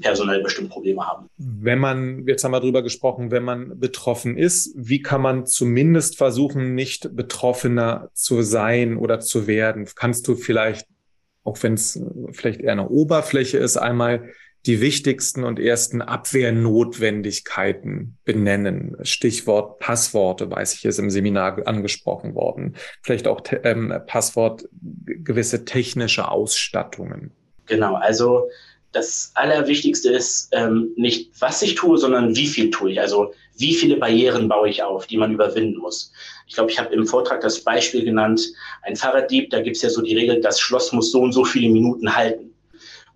personell 0.00 0.42
bestimmt 0.42 0.70
Probleme 0.70 1.06
haben. 1.06 1.28
Wenn 1.36 1.78
man, 1.78 2.26
jetzt 2.26 2.44
haben 2.44 2.52
wir 2.52 2.60
drüber 2.60 2.82
gesprochen, 2.82 3.30
wenn 3.30 3.42
man 3.42 3.78
betroffen 3.78 4.36
ist, 4.36 4.72
wie 4.76 5.02
kann 5.02 5.22
man 5.22 5.46
zumindest 5.46 6.16
versuchen, 6.16 6.74
nicht 6.74 7.16
Betroffener 7.16 8.10
zu 8.12 8.42
sein 8.42 8.96
oder 8.96 9.20
zu 9.20 9.46
werden? 9.46 9.88
Kannst 9.94 10.28
du 10.28 10.34
vielleicht, 10.34 10.86
auch 11.44 11.62
wenn 11.62 11.74
es 11.74 12.00
vielleicht 12.32 12.60
eher 12.60 12.72
eine 12.72 12.88
Oberfläche 12.88 13.58
ist, 13.58 13.76
einmal 13.76 14.30
die 14.66 14.80
wichtigsten 14.80 15.44
und 15.44 15.60
ersten 15.60 16.02
Abwehrnotwendigkeiten 16.02 18.18
benennen. 18.24 18.96
Stichwort 19.02 19.78
Passworte, 19.78 20.50
weiß 20.50 20.74
ich, 20.74 20.84
ist 20.84 20.98
im 20.98 21.10
Seminar 21.10 21.64
angesprochen 21.66 22.34
worden. 22.34 22.74
Vielleicht 23.02 23.28
auch 23.28 23.42
ähm, 23.62 23.94
Passwort 24.06 24.68
gewisse 24.72 25.64
technische 25.64 26.28
Ausstattungen. 26.28 27.30
Genau, 27.66 27.94
also 27.94 28.50
das 28.96 29.30
Allerwichtigste 29.34 30.10
ist 30.10 30.48
ähm, 30.52 30.92
nicht, 30.96 31.30
was 31.38 31.60
ich 31.60 31.74
tue, 31.74 31.98
sondern 31.98 32.34
wie 32.34 32.46
viel 32.46 32.70
tue 32.70 32.92
ich. 32.92 33.00
Also 33.00 33.34
wie 33.58 33.74
viele 33.74 33.96
Barrieren 33.96 34.48
baue 34.48 34.70
ich 34.70 34.82
auf, 34.82 35.06
die 35.06 35.18
man 35.18 35.32
überwinden 35.32 35.78
muss. 35.78 36.12
Ich 36.46 36.54
glaube, 36.54 36.70
ich 36.70 36.78
habe 36.78 36.94
im 36.94 37.06
Vortrag 37.06 37.42
das 37.42 37.60
Beispiel 37.60 38.04
genannt, 38.04 38.40
ein 38.82 38.96
Fahrraddieb, 38.96 39.50
da 39.50 39.60
gibt 39.60 39.76
es 39.76 39.82
ja 39.82 39.90
so 39.90 40.00
die 40.00 40.16
Regel, 40.16 40.40
das 40.40 40.60
Schloss 40.60 40.92
muss 40.92 41.10
so 41.10 41.20
und 41.20 41.32
so 41.32 41.44
viele 41.44 41.70
Minuten 41.70 42.16
halten. 42.16 42.54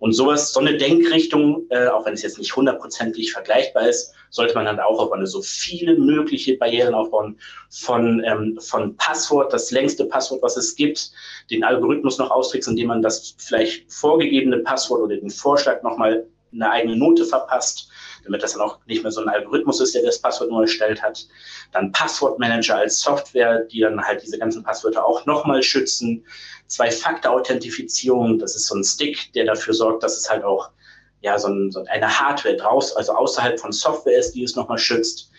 Und 0.01 0.13
sowas, 0.13 0.51
so 0.51 0.59
eine 0.59 0.77
Denkrichtung, 0.77 1.67
äh, 1.69 1.85
auch 1.85 2.07
wenn 2.07 2.15
es 2.15 2.23
jetzt 2.23 2.39
nicht 2.39 2.55
hundertprozentig 2.55 3.31
vergleichbar 3.31 3.87
ist, 3.87 4.11
sollte 4.31 4.55
man 4.55 4.65
dann 4.65 4.79
auch 4.79 4.97
aufbauen. 4.97 5.23
So 5.27 5.43
viele 5.43 5.95
mögliche 5.95 6.57
Barrieren 6.57 6.95
aufbauen 6.95 7.37
von, 7.69 8.23
ähm, 8.25 8.57
von 8.59 8.97
Passwort, 8.97 9.53
das 9.53 9.69
längste 9.69 10.05
Passwort, 10.05 10.41
was 10.41 10.57
es 10.57 10.75
gibt, 10.75 11.11
den 11.51 11.63
Algorithmus 11.63 12.17
noch 12.17 12.31
austricksen, 12.31 12.71
indem 12.71 12.87
man 12.87 13.03
das 13.03 13.35
vielleicht 13.37 13.93
vorgegebene 13.93 14.57
Passwort 14.57 15.01
oder 15.01 15.17
den 15.17 15.29
Vorschlag 15.29 15.83
nochmal 15.83 16.25
eine 16.53 16.69
eigene 16.69 16.95
Note 16.95 17.25
verpasst, 17.25 17.89
damit 18.23 18.43
das 18.43 18.53
dann 18.53 18.61
auch 18.61 18.79
nicht 18.85 19.03
mehr 19.03 19.11
so 19.11 19.21
ein 19.21 19.29
Algorithmus 19.29 19.79
ist, 19.79 19.95
der 19.95 20.03
das 20.03 20.19
Passwort 20.19 20.49
nur 20.49 20.61
erstellt 20.61 21.01
hat. 21.01 21.27
Dann 21.71 21.91
Passwortmanager 21.91 22.77
als 22.77 22.99
Software, 22.99 23.61
die 23.65 23.79
dann 23.79 24.01
halt 24.01 24.21
diese 24.21 24.37
ganzen 24.37 24.63
Passwörter 24.63 25.05
auch 25.05 25.25
nochmal 25.25 25.63
schützen. 25.63 26.25
Zwei-Faktor-Authentifizierung, 26.67 28.39
das 28.39 28.55
ist 28.55 28.67
so 28.67 28.75
ein 28.75 28.83
Stick, 28.83 29.33
der 29.33 29.45
dafür 29.45 29.73
sorgt, 29.73 30.03
dass 30.03 30.17
es 30.17 30.29
halt 30.29 30.43
auch 30.43 30.69
ja, 31.21 31.37
so, 31.37 31.47
ein, 31.47 31.71
so 31.71 31.83
eine 31.85 32.19
Hardware 32.19 32.55
draus, 32.55 32.95
also 32.95 33.13
außerhalb 33.13 33.59
von 33.59 33.71
Software 33.71 34.17
ist, 34.17 34.33
die 34.33 34.43
es 34.43 34.55
nochmal 34.55 34.77
schützt. 34.79 35.31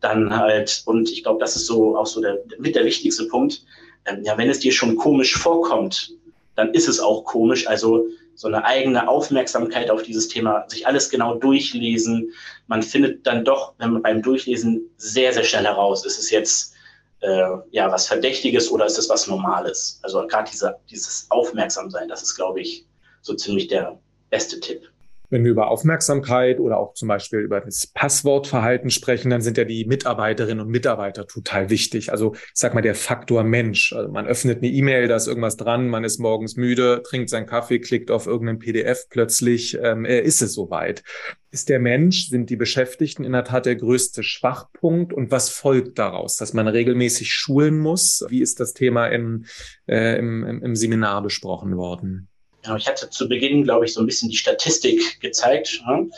Dann 0.00 0.36
halt, 0.36 0.82
und 0.86 1.10
ich 1.10 1.22
glaube, 1.22 1.40
das 1.40 1.56
ist 1.56 1.66
so 1.66 1.96
auch 1.96 2.06
so 2.06 2.20
der, 2.20 2.38
mit 2.58 2.76
der 2.76 2.84
wichtigste 2.84 3.24
Punkt, 3.26 3.64
ähm, 4.06 4.22
ja, 4.22 4.36
wenn 4.38 4.50
es 4.50 4.60
dir 4.60 4.72
schon 4.72 4.96
komisch 4.96 5.36
vorkommt, 5.36 6.12
dann 6.56 6.72
ist 6.72 6.88
es 6.88 7.00
auch 7.00 7.24
komisch. 7.24 7.66
Also 7.66 8.06
so 8.34 8.48
eine 8.48 8.64
eigene 8.64 9.08
Aufmerksamkeit 9.08 9.90
auf 9.90 10.02
dieses 10.02 10.28
Thema, 10.28 10.64
sich 10.68 10.86
alles 10.86 11.08
genau 11.08 11.36
durchlesen. 11.36 12.32
Man 12.66 12.82
findet 12.82 13.26
dann 13.26 13.44
doch, 13.44 13.74
wenn 13.78 13.92
man 13.92 14.02
beim 14.02 14.22
Durchlesen 14.22 14.90
sehr, 14.96 15.32
sehr 15.32 15.44
schnell 15.44 15.64
heraus, 15.64 16.04
ist 16.04 16.18
es 16.18 16.30
jetzt 16.30 16.74
äh, 17.20 17.48
ja 17.70 17.90
was 17.90 18.06
Verdächtiges 18.06 18.70
oder 18.70 18.86
ist 18.86 18.98
es 18.98 19.08
was 19.08 19.26
Normales? 19.26 20.00
Also 20.02 20.26
gerade 20.26 20.50
diese, 20.50 20.76
dieses 20.90 21.26
Aufmerksamsein, 21.30 22.08
das 22.08 22.22
ist, 22.22 22.34
glaube 22.34 22.60
ich, 22.60 22.86
so 23.22 23.34
ziemlich 23.34 23.68
der 23.68 23.98
beste 24.30 24.60
Tipp. 24.60 24.90
Wenn 25.30 25.44
wir 25.44 25.50
über 25.50 25.68
Aufmerksamkeit 25.68 26.60
oder 26.60 26.78
auch 26.78 26.94
zum 26.94 27.08
Beispiel 27.08 27.40
über 27.40 27.60
das 27.60 27.86
Passwortverhalten 27.86 28.90
sprechen, 28.90 29.30
dann 29.30 29.40
sind 29.40 29.56
ja 29.56 29.64
die 29.64 29.84
Mitarbeiterinnen 29.84 30.64
und 30.64 30.70
Mitarbeiter 30.70 31.26
total 31.26 31.70
wichtig. 31.70 32.12
Also 32.12 32.34
ich 32.34 32.50
sag 32.54 32.74
mal 32.74 32.82
der 32.82 32.94
Faktor 32.94 33.42
Mensch. 33.42 33.92
Also 33.92 34.12
man 34.12 34.26
öffnet 34.26 34.58
eine 34.58 34.70
E-Mail, 34.70 35.08
da 35.08 35.16
ist 35.16 35.26
irgendwas 35.26 35.56
dran, 35.56 35.88
man 35.88 36.04
ist 36.04 36.18
morgens 36.18 36.56
müde, 36.56 37.02
trinkt 37.04 37.30
seinen 37.30 37.46
Kaffee, 37.46 37.78
klickt 37.78 38.10
auf 38.10 38.26
irgendeinen 38.26 38.58
PDF, 38.58 39.08
plötzlich 39.08 39.78
ähm, 39.82 40.04
ist 40.04 40.42
es 40.42 40.54
soweit. 40.54 41.02
Ist 41.50 41.68
der 41.68 41.78
Mensch, 41.78 42.28
sind 42.28 42.50
die 42.50 42.56
Beschäftigten 42.56 43.22
in 43.22 43.30
der 43.30 43.44
Tat 43.44 43.66
der 43.66 43.76
größte 43.76 44.24
Schwachpunkt 44.24 45.12
und 45.12 45.30
was 45.30 45.50
folgt 45.50 46.00
daraus? 46.00 46.36
Dass 46.36 46.52
man 46.52 46.66
regelmäßig 46.66 47.32
schulen 47.32 47.78
muss? 47.78 48.24
Wie 48.28 48.40
ist 48.40 48.58
das 48.58 48.74
Thema 48.74 49.06
im, 49.06 49.44
äh, 49.86 50.18
im, 50.18 50.44
im 50.44 50.74
Seminar 50.74 51.22
besprochen 51.22 51.76
worden? 51.76 52.28
Genau, 52.64 52.76
ich 52.76 52.88
hatte 52.88 53.10
zu 53.10 53.28
Beginn, 53.28 53.64
glaube 53.64 53.84
ich, 53.84 53.92
so 53.92 54.00
ein 54.00 54.06
bisschen 54.06 54.30
die 54.30 54.36
Statistik 54.36 55.20
gezeigt. 55.20 55.82
Ne? 55.86 56.08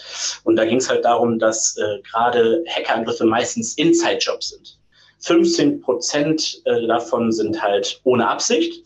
Und 0.44 0.56
da 0.56 0.64
ging 0.64 0.78
es 0.78 0.88
halt 0.88 1.04
darum, 1.04 1.40
dass 1.40 1.76
äh, 1.76 2.00
gerade 2.08 2.64
Hackerangriffe 2.68 3.24
meistens 3.24 3.74
Inside-Jobs 3.74 4.50
sind. 4.50 4.78
15 5.18 5.80
Prozent 5.80 6.62
äh, 6.64 6.86
davon 6.86 7.32
sind 7.32 7.60
halt 7.60 8.00
ohne 8.04 8.28
Absicht 8.28 8.84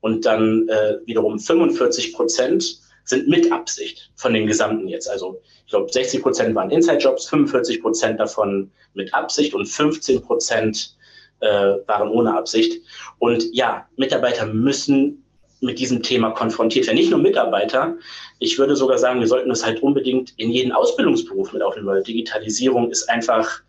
und 0.00 0.24
dann 0.24 0.66
äh, 0.68 0.96
wiederum 1.04 1.38
45 1.38 2.14
Prozent 2.14 2.80
sind 3.04 3.28
mit 3.28 3.52
Absicht 3.52 4.10
von 4.16 4.32
den 4.32 4.46
gesamten 4.46 4.88
jetzt. 4.88 5.10
Also 5.10 5.40
ich 5.66 5.70
glaube, 5.70 5.92
60 5.92 6.22
Prozent 6.22 6.54
waren 6.54 6.70
Inside-Jobs, 6.70 7.26
45 7.26 7.82
Prozent 7.82 8.20
davon 8.20 8.70
mit 8.94 9.12
Absicht 9.12 9.52
und 9.52 9.66
15 9.66 10.22
Prozent 10.22 10.96
äh, 11.40 11.76
waren 11.86 12.08
ohne 12.08 12.34
Absicht. 12.34 12.80
Und 13.18 13.44
ja, 13.52 13.86
Mitarbeiter 13.96 14.46
müssen 14.46 15.21
mit 15.62 15.78
diesem 15.78 16.02
Thema 16.02 16.30
konfrontiert 16.30 16.86
werden. 16.86 16.98
Nicht 16.98 17.10
nur 17.10 17.20
Mitarbeiter. 17.20 17.96
Ich 18.40 18.58
würde 18.58 18.76
sogar 18.76 18.98
sagen, 18.98 19.20
wir 19.20 19.28
sollten 19.28 19.50
es 19.50 19.64
halt 19.64 19.82
unbedingt 19.82 20.34
in 20.36 20.50
jeden 20.50 20.72
Ausbildungsberuf 20.72 21.52
mit 21.52 21.62
aufnehmen, 21.62 21.86
weil 21.86 22.02
Digitalisierung 22.02 22.90
ist 22.90 23.08
einfach, 23.08 23.62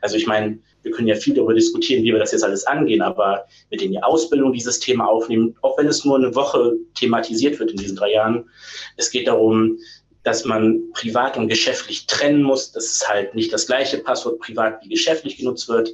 also 0.00 0.16
ich 0.16 0.26
meine, 0.26 0.58
wir 0.82 0.92
können 0.92 1.08
ja 1.08 1.16
viel 1.16 1.34
darüber 1.34 1.52
diskutieren, 1.52 2.04
wie 2.04 2.12
wir 2.12 2.18
das 2.18 2.32
jetzt 2.32 2.44
alles 2.44 2.64
angehen, 2.66 3.02
aber 3.02 3.44
mit 3.70 3.82
in 3.82 3.90
die 3.90 4.02
Ausbildung 4.02 4.52
dieses 4.52 4.78
Thema 4.78 5.06
aufnehmen, 5.06 5.56
auch 5.60 5.76
wenn 5.76 5.88
es 5.88 6.04
nur 6.04 6.16
eine 6.16 6.34
Woche 6.34 6.76
thematisiert 6.94 7.58
wird 7.58 7.72
in 7.72 7.76
diesen 7.76 7.96
drei 7.96 8.12
Jahren. 8.12 8.48
Es 8.96 9.10
geht 9.10 9.26
darum, 9.26 9.78
dass 10.22 10.44
man 10.44 10.80
privat 10.92 11.36
und 11.36 11.48
geschäftlich 11.48 12.06
trennen 12.06 12.42
muss, 12.42 12.72
dass 12.72 12.84
es 12.84 13.08
halt 13.08 13.34
nicht 13.34 13.52
das 13.52 13.66
gleiche 13.66 13.98
Passwort 13.98 14.38
privat 14.38 14.82
wie 14.84 14.88
geschäftlich 14.88 15.36
genutzt 15.36 15.68
wird, 15.68 15.90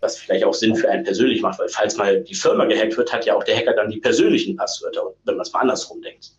was 0.00 0.18
vielleicht 0.18 0.44
auch 0.44 0.54
Sinn 0.54 0.76
für 0.76 0.88
einen 0.88 1.04
persönlich 1.04 1.42
macht, 1.42 1.58
weil 1.58 1.68
falls 1.68 1.96
mal 1.96 2.22
die 2.22 2.34
Firma 2.34 2.64
gehackt 2.66 2.96
wird, 2.96 3.12
hat 3.12 3.26
ja 3.26 3.34
auch 3.34 3.44
der 3.44 3.56
Hacker 3.56 3.74
dann 3.74 3.90
die 3.90 3.98
persönlichen 3.98 4.56
Passwörter, 4.56 5.02
wenn 5.24 5.36
man 5.36 5.44
es 5.44 5.52
mal 5.52 5.60
andersrum 5.60 6.00
denkt. 6.02 6.32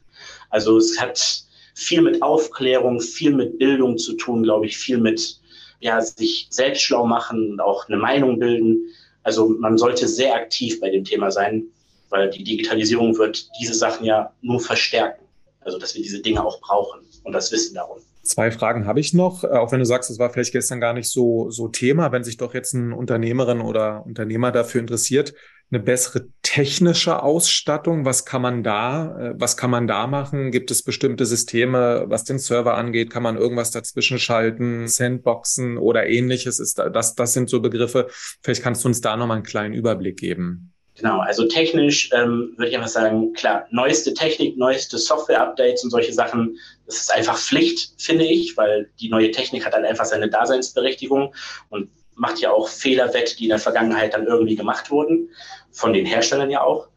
Also 0.50 0.78
es 0.78 1.00
hat 1.00 1.44
viel 1.76 2.02
mit 2.02 2.22
Aufklärung, 2.22 3.00
viel 3.00 3.34
mit 3.34 3.58
Bildung 3.58 3.98
zu 3.98 4.14
tun, 4.14 4.44
glaube 4.44 4.66
ich, 4.66 4.78
viel 4.78 4.98
mit 4.98 5.40
ja, 5.80 6.02
sich 6.02 6.48
selbst 6.50 6.82
schlau 6.82 7.06
machen 7.06 7.52
und 7.52 7.62
auch 7.62 7.88
eine 7.88 7.98
Meinung 7.98 8.40
bilden. 8.40 8.90
Also 9.24 9.50
man 9.50 9.78
sollte 9.78 10.08
sehr 10.08 10.36
aktiv 10.36 10.80
bei 10.80 10.90
dem 10.90 11.04
Thema 11.04 11.32
sein, 11.32 11.66
weil 12.10 12.30
die 12.30 12.44
Digitalisierung 12.44 13.18
wird 13.18 13.48
diese 13.60 13.74
Sachen 13.74 14.06
ja 14.06 14.34
nur 14.42 14.60
verstärken. 14.60 15.26
Also 15.62 15.78
dass 15.78 15.96
wir 15.96 16.02
diese 16.02 16.22
Dinge 16.22 16.46
auch 16.46 16.60
brauchen 16.62 17.02
und 17.24 17.34
das 17.34 17.52
Wissen 17.52 17.76
darum. 17.76 18.00
Zwei 18.30 18.52
Fragen 18.52 18.86
habe 18.86 19.00
ich 19.00 19.16
noch, 19.16 19.44
äh, 19.44 19.48
auch 19.48 19.72
wenn 19.72 19.80
du 19.80 19.86
sagst, 19.86 20.12
es 20.12 20.20
war 20.20 20.30
vielleicht 20.30 20.52
gestern 20.52 20.80
gar 20.80 20.94
nicht 20.94 21.10
so, 21.10 21.50
so 21.50 21.68
Thema, 21.68 22.12
wenn 22.12 22.24
sich 22.24 22.38
doch 22.38 22.54
jetzt 22.54 22.74
ein 22.74 22.94
Unternehmerin 22.94 23.60
oder 23.60 24.06
Unternehmer 24.06 24.52
dafür 24.52 24.82
interessiert, 24.82 25.34
eine 25.72 25.82
bessere 25.82 26.28
technische 26.44 27.24
Ausstattung, 27.24 28.06
was 28.06 28.26
kann 28.26 28.44
man 28.44 28.62
da, 28.64 29.18
äh, 29.20 29.34
was 29.36 29.58
kann 29.58 29.72
man 29.72 29.88
da 29.88 30.06
machen? 30.06 30.52
Gibt 30.52 30.70
es 30.70 30.84
bestimmte 30.84 31.26
Systeme, 31.26 32.06
was 32.08 32.24
den 32.24 32.38
Server 32.38 32.76
angeht? 32.76 33.10
Kann 33.10 33.24
man 33.24 33.36
irgendwas 33.36 33.72
dazwischen 33.72 34.20
schalten, 34.20 34.88
Sandboxen 34.88 35.80
oder 35.80 36.06
ähnliches? 36.08 36.60
Ist 36.60 36.78
das, 36.78 37.16
das 37.16 37.34
sind 37.34 37.50
so 37.50 37.62
Begriffe. 37.62 38.08
Vielleicht 38.44 38.62
kannst 38.62 38.84
du 38.84 38.90
uns 38.90 39.02
da 39.02 39.18
nochmal 39.18 39.38
einen 39.38 39.46
kleinen 39.46 39.74
Überblick 39.74 40.18
geben. 40.18 40.74
Genau, 41.00 41.20
also 41.22 41.48
technisch 41.48 42.10
ähm, 42.12 42.54
würde 42.58 42.72
ich 42.72 42.76
einfach 42.76 42.90
sagen, 42.90 43.32
klar, 43.32 43.66
neueste 43.72 44.14
Technik, 44.14 44.58
neueste 44.58 44.98
Software-Updates 44.98 45.82
und 45.86 45.92
solche 45.92 46.12
Sachen, 46.12 46.58
das 46.86 46.98
ist 46.98 47.14
einfach 47.14 47.38
Pflicht, 47.38 47.94
finde 47.98 48.26
ich, 48.26 48.58
weil 48.58 48.90
die 49.00 49.08
neue 49.08 49.32
Technik 49.32 49.66
hat 49.66 49.74
dann 49.74 49.86
einfach 49.86 50.04
seine 50.04 50.30
Daseinsberechtigung 50.30 51.34
und 51.70 51.90
macht 52.16 52.40
ja 52.40 52.52
auch 52.52 52.68
Fehler 52.68 53.14
wett, 53.14 53.40
die 53.40 53.46
in 53.46 53.50
der 53.50 53.60
Vergangenheit 53.60 54.14
dann 54.14 54.28
irgendwie 54.28 54.58
gemacht 54.58 54.92
wurden, 54.92 55.30
von 55.72 55.94
den 55.94 56.06
Herstellern 56.06 56.50
ja 56.50 56.62
auch. 56.62 56.90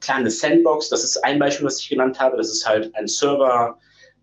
Klar, 0.00 0.18
eine 0.18 0.30
Sandbox, 0.30 0.90
das 0.90 1.02
ist 1.02 1.24
ein 1.24 1.38
Beispiel, 1.38 1.64
was 1.64 1.80
ich 1.80 1.88
genannt 1.88 2.20
habe, 2.20 2.36
das 2.36 2.50
ist 2.50 2.68
halt 2.68 2.94
ein 2.94 3.08
Server, 3.08 3.78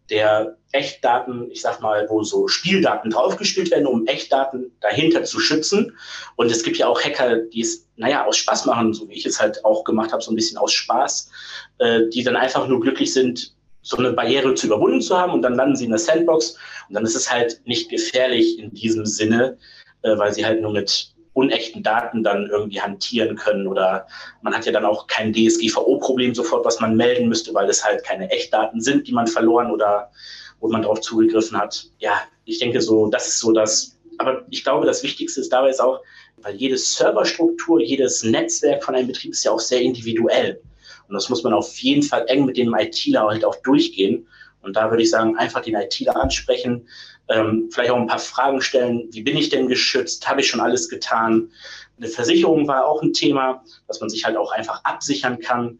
der 0.10 0.58
Echtdaten, 0.72 1.50
ich 1.52 1.62
sag 1.62 1.82
mal, 1.82 2.08
wo 2.10 2.24
so 2.24 2.48
Spieldaten 2.48 3.12
draufgespielt 3.12 3.72
werden, 3.72 3.88
um 3.88 4.06
Echtdaten 4.08 4.72
dahinter 4.82 5.24
zu 5.24 5.40
schützen. 5.40 5.96
Und 6.36 6.52
es 6.52 6.64
gibt 6.64 6.78
ja 6.78 6.88
auch 6.88 7.02
Hacker, 7.02 7.38
die 7.38 7.62
es, 7.62 7.88
naja, 7.96 8.26
aus 8.26 8.38
Spaß 8.38 8.66
machen, 8.66 8.94
so 8.94 9.08
wie 9.08 9.14
ich 9.14 9.26
es 9.26 9.40
halt 9.40 9.64
auch 9.64 9.84
gemacht 9.84 10.12
habe, 10.12 10.22
so 10.22 10.32
ein 10.32 10.36
bisschen 10.36 10.58
aus 10.58 10.74
Spaß, 10.74 11.32
äh, 11.80 12.02
die 12.10 12.24
dann 12.24 12.36
einfach 12.36 12.68
nur 12.68 12.82
glücklich 12.82 13.14
sind, 13.14 13.54
so 13.82 13.98
eine 13.98 14.14
Barriere 14.14 14.56
zu 14.56 14.68
überwunden 14.68 15.02
zu 15.02 15.18
haben 15.18 15.34
und 15.34 15.42
dann 15.42 15.56
landen 15.56 15.76
sie 15.76 15.86
in 15.86 15.92
der 15.92 16.00
Sandbox 16.00 16.58
und 16.88 16.96
dann 16.96 17.04
ist 17.04 17.16
es 17.16 17.32
halt 17.32 17.62
nicht 17.66 17.90
gefährlich 17.90 18.58
in 18.58 18.74
diesem 18.74 19.06
Sinne, 19.06 19.58
äh, 20.04 20.18
weil 20.18 20.34
sie 20.34 20.46
halt 20.46 20.62
nur 20.62 20.72
mit 20.72 21.13
unechten 21.34 21.84
Daten 21.84 22.24
dann 22.24 22.50
irgendwie 22.50 22.82
hantieren 22.82 23.36
können 23.36 23.68
oder 23.68 24.08
man 24.42 24.54
hat 24.54 24.66
ja 24.66 24.72
dann 24.72 24.86
auch 24.86 25.08
kein 25.08 25.34
DSGVO-Problem 25.34 26.36
sofort, 26.36 26.64
was 26.66 26.80
man 26.80 26.96
melden 26.96 27.28
müsste, 27.28 27.54
weil 27.54 27.70
es 27.70 27.84
halt 27.84 28.04
keine 28.04 28.30
Echtdaten 28.30 28.82
sind, 28.82 29.08
die 29.08 29.14
man 29.14 29.28
verloren 29.28 29.72
oder 29.72 30.12
wo 30.60 30.70
man 30.70 30.84
darauf 30.84 31.02
zugegriffen 31.02 31.58
hat. 31.58 31.88
Ja, 32.00 32.22
ich 32.46 32.60
denke 32.60 32.82
so, 32.82 33.08
das 33.08 33.28
ist 33.28 33.40
so 33.40 33.52
das. 33.52 33.98
Aber 34.20 34.46
ich 34.50 34.64
glaube, 34.64 34.86
das 34.86 35.04
Wichtigste 35.04 35.42
ist 35.42 35.52
dabei 35.52 35.70
ist 35.70 35.82
auch, 35.82 36.00
weil 36.38 36.56
jede 36.56 36.78
Serverstruktur, 36.78 37.82
jedes 37.82 38.24
Netzwerk 38.24 38.84
von 38.84 38.96
einem 38.96 39.08
Betrieb 39.08 39.32
ist 39.32 39.44
ja 39.44 39.52
auch 39.52 39.60
sehr 39.60 39.82
individuell. 39.82 40.62
Und 41.08 41.16
das 41.16 41.30
muss 41.30 41.44
man 41.44 41.54
auf 41.54 41.76
jeden 41.78 42.04
Fall 42.04 42.26
eng 42.28 42.46
mit 42.46 42.58
dem 42.58 42.74
ITler 42.76 43.28
halt 43.28 43.44
auch 43.44 43.56
durchgehen. 43.64 44.28
Und 44.64 44.76
da 44.76 44.90
würde 44.90 45.04
ich 45.04 45.10
sagen, 45.10 45.38
einfach 45.38 45.62
den 45.62 45.76
ITler 45.76 46.16
ansprechen, 46.16 46.88
ähm, 47.30 47.70
vielleicht 47.72 47.92
auch 47.92 47.98
ein 47.98 48.08
paar 48.08 48.20
Fragen 48.20 48.62
stellen. 48.62 49.08
Wie 49.12 49.22
bin 49.22 49.38
ich 49.38 49.50
denn 49.50 49.68
geschützt? 49.68 50.28
Habe 50.28 50.42
ich 50.42 50.48
schon 50.48 50.62
alles 50.62 50.90
getan? 50.90 51.50
Eine 51.98 52.08
Versicherung 52.08 52.68
war 52.68 52.86
auch 52.86 53.02
ein 53.02 53.14
Thema, 53.14 53.64
dass 53.88 54.00
man 54.00 54.10
sich 54.10 54.26
halt 54.26 54.38
auch 54.38 54.52
einfach 54.52 54.84
absichern 54.84 55.40
kann. 55.40 55.80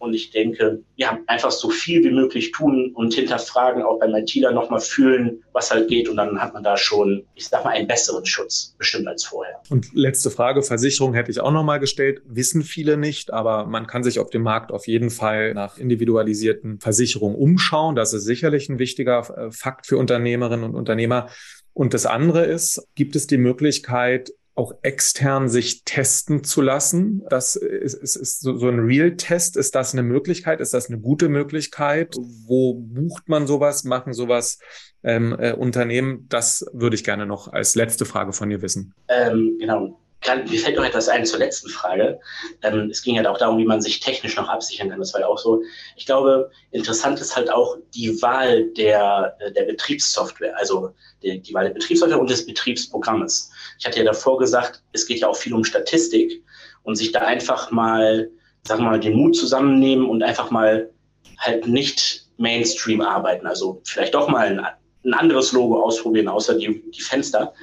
Und 0.00 0.14
ich 0.14 0.30
denke, 0.30 0.82
ja, 0.96 1.18
einfach 1.26 1.50
so 1.50 1.68
viel 1.68 2.02
wie 2.02 2.10
möglich 2.10 2.52
tun 2.52 2.92
und 2.94 3.12
hinterfragen, 3.12 3.82
auch 3.82 4.00
beim 4.00 4.14
ITler 4.14 4.50
nochmal 4.50 4.80
fühlen, 4.80 5.44
was 5.52 5.70
halt 5.70 5.88
geht. 5.88 6.08
Und 6.08 6.16
dann 6.16 6.40
hat 6.40 6.54
man 6.54 6.62
da 6.64 6.78
schon, 6.78 7.24
ich 7.34 7.48
sag 7.48 7.64
mal, 7.64 7.70
einen 7.70 7.86
besseren 7.86 8.24
Schutz, 8.24 8.74
bestimmt 8.78 9.06
als 9.06 9.24
vorher. 9.24 9.60
Und 9.68 9.92
letzte 9.92 10.30
Frage, 10.30 10.62
Versicherung 10.62 11.12
hätte 11.12 11.30
ich 11.30 11.40
auch 11.40 11.52
nochmal 11.52 11.80
gestellt. 11.80 12.22
Wissen 12.24 12.62
viele 12.62 12.96
nicht, 12.96 13.30
aber 13.30 13.66
man 13.66 13.86
kann 13.86 14.02
sich 14.02 14.18
auf 14.20 14.30
dem 14.30 14.42
Markt 14.42 14.72
auf 14.72 14.86
jeden 14.86 15.10
Fall 15.10 15.52
nach 15.52 15.76
individualisierten 15.76 16.80
Versicherungen 16.80 17.36
umschauen. 17.36 17.94
Das 17.94 18.14
ist 18.14 18.24
sicherlich 18.24 18.70
ein 18.70 18.78
wichtiger 18.78 19.18
äh, 19.36 19.52
Fakt 19.52 19.86
für 19.86 19.98
Unternehmerinnen 19.98 20.64
und 20.64 20.74
Unternehmer. 20.74 21.28
Und 21.74 21.92
das 21.92 22.06
andere 22.06 22.46
ist, 22.46 22.86
gibt 22.94 23.16
es 23.16 23.26
die 23.26 23.38
Möglichkeit, 23.38 24.32
auch 24.54 24.74
extern 24.82 25.48
sich 25.48 25.84
testen 25.84 26.44
zu 26.44 26.60
lassen. 26.60 27.22
Das 27.28 27.56
ist, 27.56 27.94
ist, 27.94 28.16
ist 28.16 28.40
so, 28.40 28.56
so 28.56 28.68
ein 28.68 28.80
Real-Test. 28.80 29.56
Ist 29.56 29.74
das 29.74 29.92
eine 29.92 30.02
Möglichkeit? 30.02 30.60
Ist 30.60 30.74
das 30.74 30.88
eine 30.88 30.98
gute 31.00 31.28
Möglichkeit? 31.28 32.16
Wo 32.46 32.74
bucht 32.74 33.28
man 33.28 33.46
sowas? 33.46 33.84
Machen 33.84 34.12
sowas 34.12 34.58
ähm, 35.02 35.36
äh, 35.38 35.52
Unternehmen? 35.52 36.26
Das 36.28 36.66
würde 36.72 36.96
ich 36.96 37.04
gerne 37.04 37.26
noch 37.26 37.48
als 37.48 37.74
letzte 37.74 38.04
Frage 38.04 38.32
von 38.32 38.50
dir 38.50 38.60
wissen. 38.60 38.92
Ähm, 39.08 39.56
genau. 39.58 39.98
Mir 40.26 40.58
fällt 40.58 40.76
noch 40.76 40.84
etwas 40.84 41.08
ein 41.08 41.24
zur 41.24 41.38
letzten 41.38 41.68
Frage. 41.68 42.20
Ähm, 42.62 42.90
es 42.90 43.02
ging 43.02 43.14
ja 43.16 43.28
auch 43.30 43.38
darum, 43.38 43.58
wie 43.58 43.64
man 43.64 43.80
sich 43.80 44.00
technisch 44.00 44.36
noch 44.36 44.48
absichern 44.48 44.90
kann. 44.90 44.98
Das 44.98 45.14
war 45.14 45.22
ja 45.22 45.26
auch 45.26 45.38
so. 45.38 45.62
Ich 45.96 46.06
glaube, 46.06 46.50
interessant 46.70 47.20
ist 47.20 47.36
halt 47.36 47.50
auch 47.52 47.76
die 47.94 48.20
Wahl 48.20 48.64
der, 48.72 49.36
äh, 49.40 49.52
der 49.52 49.64
Betriebssoftware, 49.64 50.56
also 50.58 50.90
die, 51.22 51.40
die 51.40 51.54
Wahl 51.54 51.64
der 51.64 51.74
Betriebssoftware 51.74 52.20
und 52.20 52.30
des 52.30 52.44
Betriebsprogrammes. 52.44 53.50
Ich 53.78 53.86
hatte 53.86 53.98
ja 53.98 54.04
davor 54.04 54.38
gesagt, 54.38 54.82
es 54.92 55.06
geht 55.06 55.20
ja 55.20 55.28
auch 55.28 55.36
viel 55.36 55.54
um 55.54 55.64
Statistik 55.64 56.42
und 56.82 56.96
sich 56.96 57.12
da 57.12 57.20
einfach 57.20 57.70
mal, 57.70 58.30
sagen 58.66 58.82
wir 58.82 58.90
mal, 58.90 59.00
den 59.00 59.14
Mut 59.14 59.36
zusammennehmen 59.36 60.08
und 60.08 60.22
einfach 60.22 60.50
mal 60.50 60.90
halt 61.38 61.66
nicht 61.66 62.26
Mainstream 62.36 63.00
arbeiten. 63.00 63.46
Also 63.46 63.80
vielleicht 63.84 64.14
doch 64.14 64.28
mal 64.28 64.46
ein 64.46 64.66
ein 65.04 65.14
anderes 65.14 65.52
Logo 65.52 65.82
ausprobieren, 65.82 66.28
außer 66.28 66.54
die, 66.54 66.82
die 66.90 67.00
Fenster. 67.00 67.54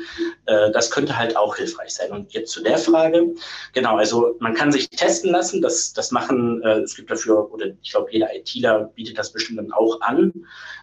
Äh, 0.45 0.71
das 0.71 0.89
könnte 0.89 1.17
halt 1.17 1.37
auch 1.37 1.55
hilfreich 1.55 1.91
sein. 1.91 2.11
Und 2.11 2.33
jetzt 2.33 2.51
zu 2.51 2.63
der 2.63 2.77
Frage. 2.77 3.35
Genau, 3.73 3.97
also 3.97 4.35
man 4.39 4.53
kann 4.53 4.71
sich 4.71 4.89
testen 4.89 5.31
lassen. 5.31 5.61
Das, 5.61 5.93
das 5.93 6.11
machen, 6.11 6.61
äh, 6.63 6.79
es 6.79 6.95
gibt 6.95 7.11
dafür, 7.11 7.51
oder 7.51 7.67
ich 7.81 7.91
glaube, 7.91 8.11
jeder 8.11 8.35
ITler 8.35 8.91
bietet 8.95 9.17
das 9.17 9.31
bestimmt 9.31 9.59
dann 9.59 9.71
auch 9.71 10.01
an, 10.01 10.33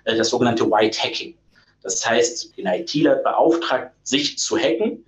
äh, 0.05 0.17
das 0.17 0.31
sogenannte 0.31 0.71
White 0.71 0.99
Hacking. 1.03 1.37
Das 1.83 2.09
heißt, 2.09 2.57
den 2.57 2.67
ITler 2.67 3.17
beauftragt, 3.17 3.93
sich 4.05 4.39
zu 4.39 4.57
hacken 4.57 5.05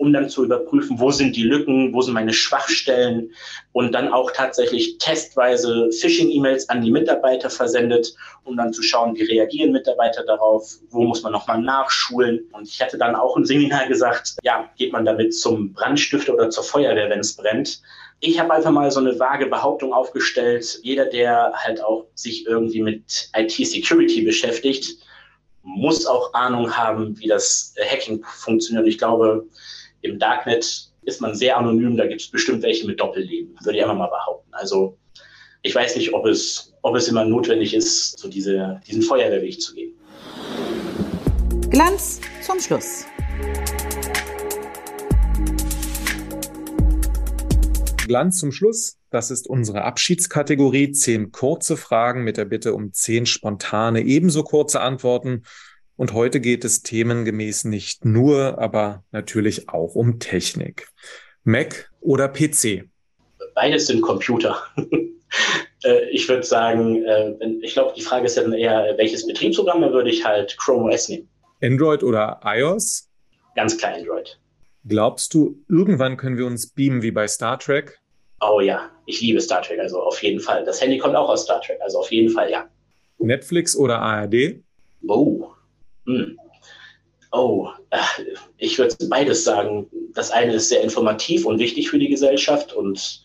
um 0.00 0.14
dann 0.14 0.30
zu 0.30 0.44
überprüfen, 0.44 0.98
wo 0.98 1.10
sind 1.10 1.36
die 1.36 1.42
Lücken, 1.42 1.92
wo 1.92 2.00
sind 2.00 2.14
meine 2.14 2.32
Schwachstellen 2.32 3.32
und 3.72 3.92
dann 3.92 4.10
auch 4.10 4.30
tatsächlich 4.30 4.96
testweise 4.96 5.90
Phishing-E-Mails 5.92 6.70
an 6.70 6.80
die 6.80 6.90
Mitarbeiter 6.90 7.50
versendet, 7.50 8.14
um 8.44 8.56
dann 8.56 8.72
zu 8.72 8.82
schauen, 8.82 9.14
wie 9.14 9.24
reagieren 9.24 9.72
Mitarbeiter 9.72 10.24
darauf, 10.24 10.66
wo 10.88 11.02
muss 11.02 11.22
man 11.22 11.32
nochmal 11.32 11.60
nachschulen. 11.60 12.48
Und 12.52 12.66
ich 12.66 12.80
hatte 12.80 12.96
dann 12.96 13.14
auch 13.14 13.36
im 13.36 13.44
Seminar 13.44 13.88
gesagt, 13.88 14.36
ja, 14.42 14.70
geht 14.78 14.90
man 14.90 15.04
damit 15.04 15.34
zum 15.34 15.74
Brandstifter 15.74 16.32
oder 16.32 16.48
zur 16.48 16.64
Feuerwehr, 16.64 17.10
wenn 17.10 17.20
es 17.20 17.36
brennt. 17.36 17.82
Ich 18.20 18.40
habe 18.40 18.54
einfach 18.54 18.70
mal 18.70 18.90
so 18.90 19.00
eine 19.00 19.18
vage 19.20 19.48
Behauptung 19.48 19.92
aufgestellt. 19.92 20.80
Jeder, 20.82 21.04
der 21.04 21.52
halt 21.56 21.84
auch 21.84 22.06
sich 22.14 22.46
irgendwie 22.46 22.80
mit 22.80 23.28
IT-Security 23.36 24.22
beschäftigt, 24.22 24.96
muss 25.62 26.06
auch 26.06 26.32
Ahnung 26.32 26.74
haben, 26.74 27.18
wie 27.18 27.28
das 27.28 27.74
Hacking 27.78 28.24
funktioniert. 28.24 28.86
Ich 28.86 28.96
glaube, 28.96 29.46
im 30.02 30.18
Darknet 30.18 30.90
ist 31.02 31.20
man 31.20 31.34
sehr 31.34 31.56
anonym, 31.56 31.96
da 31.96 32.06
gibt 32.06 32.20
es 32.20 32.28
bestimmt 32.28 32.62
welche 32.62 32.86
mit 32.86 33.00
Doppelleben, 33.00 33.56
würde 33.62 33.78
ich 33.78 33.82
einfach 33.82 33.96
mal 33.96 34.08
behaupten. 34.08 34.52
Also 34.52 34.96
ich 35.62 35.74
weiß 35.74 35.96
nicht, 35.96 36.14
ob 36.14 36.26
es, 36.26 36.74
ob 36.82 36.96
es 36.96 37.08
immer 37.08 37.24
notwendig 37.24 37.74
ist, 37.74 38.18
so 38.18 38.28
diese, 38.28 38.80
diesen 38.86 39.02
Feuerwehrweg 39.02 39.60
zu 39.60 39.74
gehen. 39.74 39.94
Glanz 41.70 42.20
zum 42.42 42.58
Schluss. 42.60 43.04
Glanz 48.06 48.38
zum 48.40 48.50
Schluss. 48.50 48.96
Das 49.10 49.30
ist 49.30 49.48
unsere 49.48 49.82
Abschiedskategorie. 49.82 50.92
Zehn 50.92 51.30
kurze 51.30 51.76
Fragen 51.76 52.24
mit 52.24 52.36
der 52.36 52.44
Bitte 52.44 52.74
um 52.74 52.92
zehn 52.92 53.26
spontane, 53.26 54.02
ebenso 54.02 54.42
kurze 54.42 54.80
Antworten. 54.80 55.44
Und 56.00 56.14
heute 56.14 56.40
geht 56.40 56.64
es 56.64 56.82
themengemäß 56.82 57.66
nicht 57.66 58.06
nur, 58.06 58.58
aber 58.58 59.04
natürlich 59.12 59.68
auch 59.68 59.94
um 59.94 60.18
Technik. 60.18 60.88
Mac 61.44 61.90
oder 62.00 62.26
PC? 62.26 62.88
Beides 63.54 63.88
sind 63.88 64.00
Computer. 64.00 64.56
Äh, 65.82 66.10
ich 66.10 66.28
würde 66.28 66.42
sagen, 66.42 67.02
äh, 67.06 67.32
ich 67.62 67.72
glaube, 67.72 67.94
die 67.96 68.02
Frage 68.02 68.26
ist 68.26 68.36
ja 68.36 68.42
dann 68.42 68.52
eher, 68.52 68.94
welches 68.98 69.26
Betriebsprogramm, 69.26 69.80
würde 69.80 70.10
ich 70.10 70.22
halt 70.22 70.54
Chrome 70.58 70.92
OS 70.92 71.08
nehmen. 71.08 71.26
Android 71.62 72.02
oder 72.02 72.38
iOS? 72.44 73.08
Ganz 73.54 73.78
klar 73.78 73.94
Android. 73.94 74.38
Glaubst 74.86 75.32
du, 75.32 75.56
irgendwann 75.70 76.18
können 76.18 76.36
wir 76.36 76.44
uns 76.44 76.66
beamen 76.66 77.00
wie 77.00 77.12
bei 77.12 77.26
Star 77.28 77.58
Trek? 77.58 77.98
Oh 78.42 78.60
ja, 78.60 78.90
ich 79.06 79.22
liebe 79.22 79.40
Star 79.40 79.62
Trek, 79.62 79.78
also 79.78 80.02
auf 80.02 80.22
jeden 80.22 80.40
Fall. 80.40 80.64
Das 80.66 80.82
Handy 80.82 80.98
kommt 80.98 81.16
auch 81.16 81.30
aus 81.30 81.44
Star 81.44 81.62
Trek, 81.62 81.78
also 81.80 82.00
auf 82.00 82.12
jeden 82.12 82.30
Fall 82.30 82.50
ja. 82.50 82.68
Netflix 83.18 83.74
oder 83.74 84.00
ARD? 84.00 84.60
Oh, 85.06 85.49
hm. 86.06 86.38
Oh, 87.32 87.68
äh, 87.90 87.98
ich 88.58 88.78
würde 88.78 88.96
beides 89.08 89.44
sagen. 89.44 89.86
Das 90.14 90.30
eine 90.30 90.54
ist 90.54 90.68
sehr 90.68 90.82
informativ 90.82 91.46
und 91.46 91.58
wichtig 91.58 91.88
für 91.88 91.98
die 91.98 92.08
Gesellschaft 92.08 92.72
und 92.72 93.24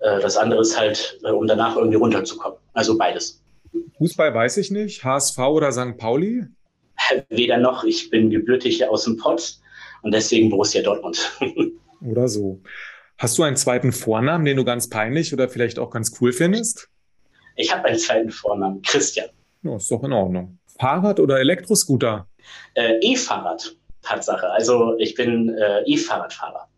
äh, 0.00 0.20
das 0.20 0.36
andere 0.36 0.60
ist 0.60 0.78
halt, 0.78 1.18
äh, 1.22 1.30
um 1.30 1.46
danach 1.46 1.76
irgendwie 1.76 1.96
runterzukommen. 1.96 2.58
Also 2.72 2.98
beides. 2.98 3.42
Fußball 3.98 4.34
weiß 4.34 4.56
ich 4.56 4.70
nicht. 4.70 5.04
HSV 5.04 5.38
oder 5.38 5.72
St. 5.72 5.96
Pauli? 5.96 6.44
Weder 7.28 7.58
noch. 7.58 7.84
Ich 7.84 8.10
bin 8.10 8.30
gebürtig 8.30 8.86
aus 8.88 9.04
dem 9.04 9.16
Pott 9.16 9.58
und 10.02 10.12
deswegen 10.12 10.50
Borussia 10.50 10.82
Dortmund. 10.82 11.30
oder 12.00 12.28
so. 12.28 12.60
Hast 13.18 13.36
du 13.38 13.42
einen 13.42 13.56
zweiten 13.56 13.92
Vornamen, 13.92 14.44
den 14.44 14.56
du 14.56 14.64
ganz 14.64 14.88
peinlich 14.88 15.32
oder 15.32 15.48
vielleicht 15.48 15.78
auch 15.78 15.90
ganz 15.90 16.16
cool 16.20 16.32
findest? 16.32 16.88
Ich 17.56 17.74
habe 17.74 17.86
einen 17.86 17.98
zweiten 17.98 18.30
Vornamen, 18.30 18.80
Christian. 18.82 19.28
Ja, 19.62 19.76
ist 19.76 19.90
doch 19.90 20.04
in 20.04 20.12
Ordnung. 20.12 20.58
Fahrrad 20.78 21.20
oder 21.20 21.40
Elektroscooter? 21.40 22.28
Äh, 22.74 22.98
E-Fahrrad, 23.00 23.76
Tatsache. 24.02 24.50
Also 24.50 24.96
ich 24.98 25.14
bin 25.14 25.50
äh, 25.50 25.82
E-Fahrradfahrer. 25.86 26.68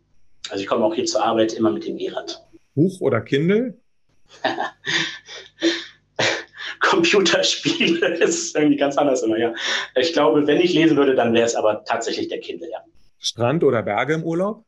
Also 0.48 0.62
ich 0.62 0.66
komme 0.66 0.84
auch 0.84 0.94
hier 0.94 1.04
zur 1.04 1.24
Arbeit 1.24 1.52
immer 1.52 1.70
mit 1.70 1.86
dem 1.86 1.98
E-Rad. 1.98 2.42
Buch 2.74 3.00
oder 3.00 3.20
Kindle? 3.20 3.78
Computerspiele 6.80 8.14
ist 8.20 8.56
irgendwie 8.56 8.76
ganz 8.76 8.96
anders 8.96 9.22
immer, 9.22 9.36
ja. 9.36 9.54
Ich 9.96 10.12
glaube, 10.12 10.46
wenn 10.46 10.60
ich 10.60 10.72
lesen 10.72 10.96
würde, 10.96 11.14
dann 11.14 11.34
wäre 11.34 11.46
es 11.46 11.54
aber 11.54 11.84
tatsächlich 11.84 12.28
der 12.28 12.40
Kindle, 12.40 12.70
ja. 12.70 12.78
Strand 13.18 13.62
oder 13.64 13.82
Berge 13.82 14.14
im 14.14 14.24
Urlaub? 14.24 14.64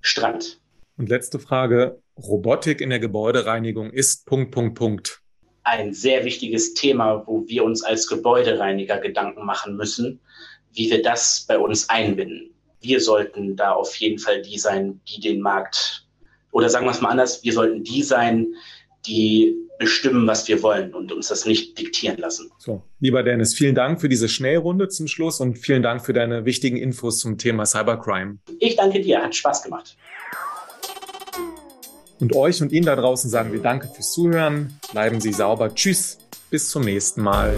Strand. 0.00 0.60
Und 0.96 1.08
letzte 1.08 1.38
Frage. 1.38 2.00
Robotik 2.16 2.80
in 2.80 2.88
der 2.90 3.00
Gebäudereinigung 3.00 3.90
ist 3.90 4.24
Punkt, 4.26 4.52
Punkt, 4.52 4.78
Punkt 4.78 5.22
ein 5.66 5.92
sehr 5.92 6.24
wichtiges 6.24 6.74
Thema, 6.74 7.24
wo 7.26 7.44
wir 7.48 7.64
uns 7.64 7.82
als 7.82 8.06
Gebäudereiniger 8.06 8.98
Gedanken 8.98 9.44
machen 9.44 9.76
müssen, 9.76 10.20
wie 10.72 10.88
wir 10.90 11.02
das 11.02 11.44
bei 11.48 11.58
uns 11.58 11.88
einbinden. 11.88 12.54
Wir 12.80 13.00
sollten 13.00 13.56
da 13.56 13.72
auf 13.72 13.96
jeden 13.96 14.20
Fall 14.20 14.42
die 14.42 14.58
sein, 14.58 15.00
die 15.08 15.20
den 15.20 15.40
Markt, 15.40 16.06
oder 16.52 16.68
sagen 16.68 16.86
wir 16.86 16.92
es 16.92 17.00
mal 17.00 17.08
anders, 17.08 17.42
wir 17.42 17.52
sollten 17.52 17.82
die 17.82 18.02
sein, 18.04 18.46
die 19.06 19.56
bestimmen, 19.78 20.26
was 20.26 20.46
wir 20.46 20.62
wollen 20.62 20.94
und 20.94 21.12
uns 21.12 21.28
das 21.28 21.46
nicht 21.46 21.76
diktieren 21.78 22.18
lassen. 22.18 22.50
So, 22.58 22.82
lieber 23.00 23.24
Dennis, 23.24 23.52
vielen 23.52 23.74
Dank 23.74 24.00
für 24.00 24.08
diese 24.08 24.28
Schnellrunde 24.28 24.88
zum 24.88 25.08
Schluss 25.08 25.40
und 25.40 25.58
vielen 25.58 25.82
Dank 25.82 26.06
für 26.06 26.12
deine 26.12 26.44
wichtigen 26.44 26.76
Infos 26.76 27.18
zum 27.18 27.38
Thema 27.38 27.66
Cybercrime. 27.66 28.38
Ich 28.60 28.76
danke 28.76 29.00
dir, 29.00 29.20
hat 29.20 29.34
Spaß 29.34 29.64
gemacht. 29.64 29.96
Und 32.20 32.34
euch 32.34 32.62
und 32.62 32.72
Ihnen 32.72 32.86
da 32.86 32.96
draußen 32.96 33.28
sagen 33.30 33.52
wir 33.52 33.60
Danke 33.60 33.88
fürs 33.88 34.12
Zuhören. 34.12 34.78
Bleiben 34.92 35.20
Sie 35.20 35.32
sauber. 35.32 35.74
Tschüss. 35.74 36.18
Bis 36.50 36.70
zum 36.70 36.82
nächsten 36.82 37.22
Mal. 37.22 37.56